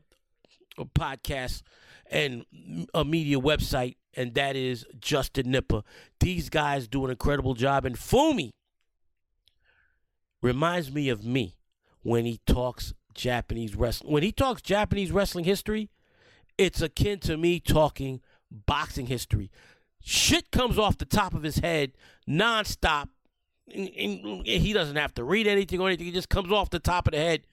podcast 0.77 1.61
and 2.09 2.45
a 2.93 3.03
media 3.03 3.39
website, 3.39 3.95
and 4.15 4.33
that 4.35 4.55
is 4.55 4.85
Justin 4.99 5.51
Nipper. 5.51 5.83
These 6.19 6.49
guys 6.49 6.87
do 6.87 7.03
an 7.05 7.11
incredible 7.11 7.53
job, 7.53 7.85
and 7.85 7.95
Fumi 7.95 8.51
reminds 10.41 10.91
me 10.91 11.09
of 11.09 11.25
me 11.25 11.57
when 12.01 12.25
he 12.25 12.39
talks 12.45 12.93
Japanese 13.13 13.75
wrestling. 13.75 14.13
When 14.13 14.23
he 14.23 14.31
talks 14.31 14.61
Japanese 14.61 15.11
wrestling 15.11 15.45
history, 15.45 15.89
it's 16.57 16.81
akin 16.81 17.19
to 17.19 17.37
me 17.37 17.59
talking 17.59 18.21
boxing 18.51 19.07
history. 19.07 19.49
Shit 20.03 20.51
comes 20.51 20.77
off 20.77 20.97
the 20.99 21.05
top 21.05 21.33
of 21.33 21.43
his 21.43 21.57
head 21.57 21.93
nonstop. 22.29 23.09
He 23.67 24.71
doesn't 24.71 24.95
have 24.97 25.15
to 25.15 25.23
read 25.23 25.47
anything 25.47 25.79
or 25.79 25.87
anything. 25.87 26.07
It 26.07 26.13
just 26.13 26.29
comes 26.29 26.51
off 26.51 26.69
the 26.69 26.77
top 26.77 27.07
of 27.07 27.13
the 27.13 27.17
head. 27.17 27.47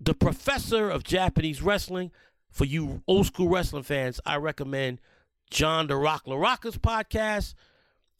The 0.00 0.14
professor 0.14 0.90
of 0.90 1.04
Japanese 1.04 1.62
wrestling, 1.62 2.10
for 2.50 2.64
you 2.64 3.02
old 3.06 3.26
school 3.26 3.48
wrestling 3.48 3.82
fans, 3.82 4.20
I 4.26 4.36
recommend 4.36 5.00
John 5.50 5.86
the 5.86 5.96
Rock 5.96 6.26
LaRocca's 6.26 6.78
podcast 6.78 7.54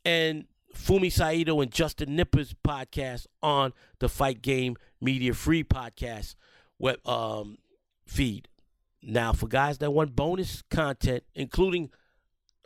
and 0.05 0.47
Fumi 0.75 1.13
Saito 1.13 1.61
and 1.61 1.71
Justin 1.71 2.17
Nipper's 2.17 2.55
podcast 2.67 3.27
on 3.43 3.73
the 3.99 4.09
Fight 4.09 4.43
Game 4.43 4.77
Media 5.01 5.35
Free 5.35 5.65
podcast 5.65 6.37
web 6.79 7.07
um, 7.07 7.59
feed. 8.07 8.49
Now, 9.03 9.33
for 9.33 9.47
guys 9.47 9.79
that 9.79 9.93
want 9.93 10.15
bonus 10.15 10.63
content, 10.71 11.25
including 11.35 11.91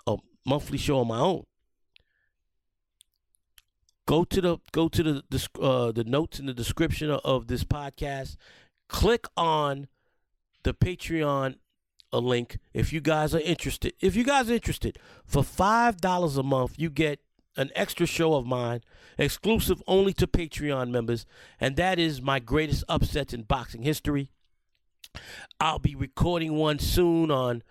a 0.06 0.16
monthly 0.44 0.78
show 0.78 0.98
on 0.98 1.08
my 1.08 1.18
own, 1.18 1.44
go 4.06 4.24
to 4.24 4.40
the 4.40 4.58
go 4.72 4.88
to 4.88 5.02
the 5.02 5.48
uh, 5.60 5.92
the 5.92 6.04
notes 6.04 6.38
in 6.38 6.46
the 6.46 6.54
description 6.54 7.10
of, 7.10 7.20
of 7.24 7.46
this 7.46 7.64
podcast. 7.64 8.36
Click 8.88 9.26
on 9.36 9.88
the 10.64 10.74
Patreon 10.74 11.56
a 12.12 12.18
link 12.18 12.58
if 12.72 12.92
you 12.92 13.00
guys 13.00 13.34
are 13.34 13.40
interested. 13.40 13.92
If 14.00 14.14
you 14.14 14.24
guys 14.24 14.50
are 14.50 14.54
interested, 14.54 14.98
for 15.26 15.42
five 15.42 16.00
dollars 16.00 16.36
a 16.36 16.42
month, 16.42 16.74
you 16.76 16.90
get 16.90 17.20
an 17.56 17.70
extra 17.74 18.06
show 18.06 18.34
of 18.34 18.46
mine, 18.46 18.82
exclusive 19.18 19.82
only 19.86 20.12
to 20.14 20.26
Patreon 20.26 20.90
members, 20.90 21.26
and 21.60 21.76
that 21.76 21.98
is 21.98 22.22
my 22.22 22.38
greatest 22.38 22.84
upsets 22.88 23.32
in 23.32 23.42
boxing 23.42 23.82
history. 23.82 24.30
I'll 25.60 25.78
be 25.78 25.94
recording 25.94 26.54
one 26.54 26.78
soon 26.78 27.30
on 27.30 27.62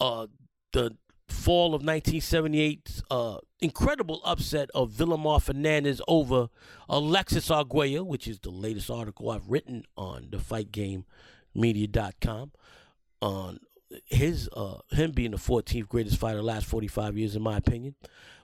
uh, 0.00 0.26
the 0.72 0.96
fall 1.28 1.74
of 1.74 1.82
1978's 1.82 3.02
uh, 3.10 3.38
incredible 3.60 4.20
upset 4.24 4.70
of 4.74 4.90
Vilomar 4.90 5.42
Fernandez 5.42 6.00
over 6.08 6.48
Alexis 6.88 7.50
Arguello, 7.50 8.04
which 8.04 8.28
is 8.28 8.38
the 8.38 8.50
latest 8.50 8.90
article 8.90 9.30
I've 9.30 9.48
written 9.48 9.84
on 9.96 10.28
the 10.30 10.38
fightgamemedia.com 11.56 12.52
on 13.20 13.60
his 14.06 14.48
uh, 14.54 14.78
him 14.90 15.12
being 15.12 15.30
the 15.30 15.36
14th 15.36 15.88
greatest 15.88 16.18
fighter 16.18 16.42
last 16.42 16.66
45 16.66 17.16
years 17.16 17.36
in 17.36 17.42
my 17.42 17.56
opinion. 17.56 17.94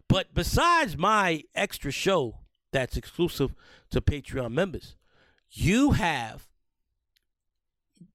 But 0.09 0.35
besides 0.35 0.97
my 0.97 1.43
extra 1.55 1.91
show 1.91 2.39
that's 2.73 2.97
exclusive 2.97 3.55
to 3.91 4.01
Patreon 4.01 4.53
members, 4.53 4.97
you 5.51 5.93
have 5.93 6.49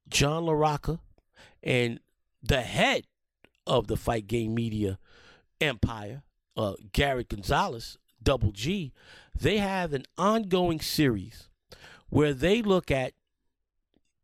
John 0.10 0.43
LaRocca 0.43 1.00
and 1.64 2.00
the 2.41 2.62
head 2.62 3.06
of 3.66 3.88
the 3.88 3.98
Fight 3.98 4.28
Game 4.28 4.56
Media 4.56 5.00
empire, 5.60 6.24
uh, 6.56 6.74
Garrett 6.93 7.30
Gonzalez, 7.30 7.98
Double 8.22 8.52
G. 8.52 8.93
They 9.39 9.58
have 9.58 9.93
an 9.93 10.06
ongoing 10.18 10.80
series 10.80 11.50
where 12.10 12.34
they 12.34 12.62
look 12.62 12.89
at 12.89 13.14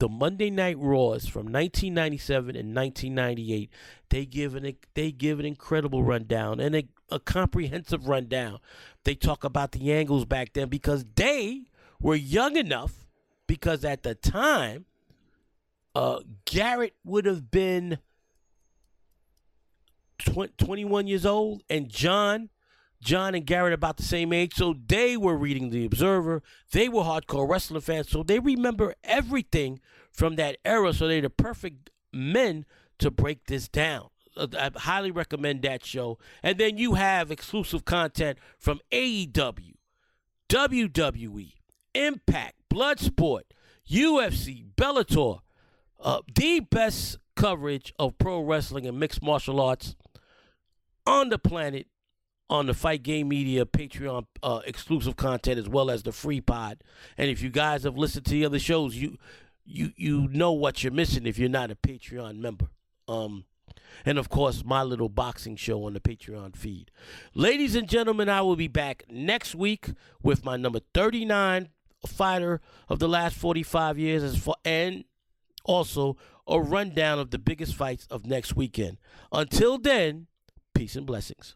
the 0.04 0.10
Monday 0.10 0.49
Night 0.49 0.78
Raws 0.78 1.30
from 1.30 1.45
1997 1.45 2.58
and 2.58 2.76
1998. 2.76 3.70
They 4.10 4.26
give 4.26 4.54
an 4.54 4.76
they 4.95 5.14
give 5.14 5.39
an 5.39 5.45
incredible 5.45 6.04
rundown 6.04 6.60
and 6.60 6.76
a, 6.76 6.84
a 7.10 7.22
comprehensive 7.22 8.10
rundown. 8.10 8.60
They 9.06 9.16
talk 9.16 9.45
about 9.45 9.72
the 9.72 9.93
angles 9.93 10.26
back 10.26 10.51
then 10.51 10.68
because 10.68 11.06
they 11.16 11.68
were 12.01 12.16
young 12.16 12.58
enough 12.58 13.06
because 13.47 13.86
at 13.86 14.04
the 14.04 14.14
time 14.14 14.84
uh, 15.95 16.20
Garrett 16.43 16.95
would 17.06 17.26
have 17.26 17.49
been 17.49 17.97
tw- 20.20 20.58
21 20.58 21.08
years 21.08 21.26
old, 21.26 21.64
and 21.70 21.88
John, 21.88 22.49
John 23.04 23.36
and 23.36 23.45
Garrett 23.45 23.74
about 23.74 23.97
the 23.97 24.04
same 24.04 24.34
age. 24.34 24.56
So 24.56 24.76
they 24.88 25.18
were 25.18 25.36
reading 25.36 25.70
The 25.70 25.86
Observer. 25.86 26.41
They 26.72 26.89
were 26.89 27.04
hardcore 27.04 27.47
wrestling 27.47 27.82
fans, 27.82 28.10
so 28.10 28.24
they 28.24 28.39
remember 28.39 28.95
everything 29.04 29.80
from 30.12 30.36
that 30.38 30.58
era. 30.66 30.93
So 30.93 31.08
they're 31.08 31.22
the 31.22 31.30
perfect 31.30 31.89
men 32.12 32.66
to 32.99 33.12
break 33.12 33.45
this 33.45 33.68
down. 33.68 34.10
Uh, 34.36 34.47
I 34.58 34.72
highly 34.76 35.12
recommend 35.12 35.62
that 35.64 35.86
show. 35.86 36.18
And 36.41 36.58
then 36.58 36.78
you 36.78 36.93
have 36.93 37.30
exclusive 37.30 37.86
content 37.86 38.39
from 38.58 38.80
AEW, 38.91 39.74
WWE, 40.49 41.54
Impact, 41.93 42.56
Bloodsport, 42.74 43.41
UFC, 43.89 44.66
Bellator, 44.76 45.41
uh, 45.99 46.22
the 46.34 46.62
best 46.62 47.18
coverage 47.36 47.93
of 47.99 48.18
pro 48.18 48.39
wrestling 48.39 48.86
and 48.86 48.99
mixed 48.99 49.22
martial 49.22 49.60
arts 49.60 49.95
on 51.06 51.30
the 51.30 51.38
planet 51.38 51.88
on 52.49 52.67
the 52.67 52.73
Fight 52.73 53.03
Game 53.03 53.29
Media 53.29 53.65
Patreon 53.65 54.25
uh, 54.41 54.61
exclusive 54.65 55.15
content 55.15 55.59
as 55.59 55.69
well 55.69 55.89
as 55.89 56.03
the 56.03 56.11
free 56.11 56.41
pod. 56.41 56.83
And 57.17 57.29
if 57.29 57.41
you 57.41 57.49
guys 57.49 57.83
have 57.83 57.97
listened 57.97 58.25
to 58.25 58.31
the 58.31 58.45
other 58.45 58.59
shows, 58.59 58.95
you 58.95 59.17
you 59.65 59.91
you 59.95 60.27
know 60.29 60.51
what 60.51 60.83
you're 60.83 60.93
missing 60.93 61.25
if 61.25 61.39
you're 61.39 61.49
not 61.49 61.71
a 61.71 61.75
Patreon 61.75 62.37
member. 62.37 62.67
Um, 63.07 63.45
and 64.05 64.17
of 64.17 64.29
course, 64.29 64.63
my 64.65 64.83
little 64.83 65.09
boxing 65.09 65.55
show 65.55 65.85
on 65.85 65.93
the 65.93 65.99
Patreon 65.99 66.55
feed. 66.55 66.91
Ladies 67.33 67.75
and 67.75 67.87
gentlemen, 67.87 68.29
I 68.29 68.41
will 68.41 68.55
be 68.55 68.67
back 68.67 69.03
next 69.09 69.55
week 69.55 69.89
with 70.21 70.43
my 70.43 70.57
number 70.57 70.79
39 70.93 71.69
fighter 72.07 72.59
of 72.89 72.99
the 72.99 73.07
last 73.07 73.35
45 73.35 73.97
years 73.97 74.23
as 74.23 74.37
far, 74.37 74.55
and 74.65 75.05
also 75.63 76.17
a 76.47 76.59
rundown 76.59 77.19
of 77.19 77.31
the 77.31 77.39
biggest 77.39 77.75
fights 77.75 78.05
of 78.09 78.25
next 78.25 78.55
weekend. 78.55 78.97
Until 79.31 79.77
then, 79.77 80.27
peace 80.73 80.95
and 80.95 81.05
blessings. 81.05 81.55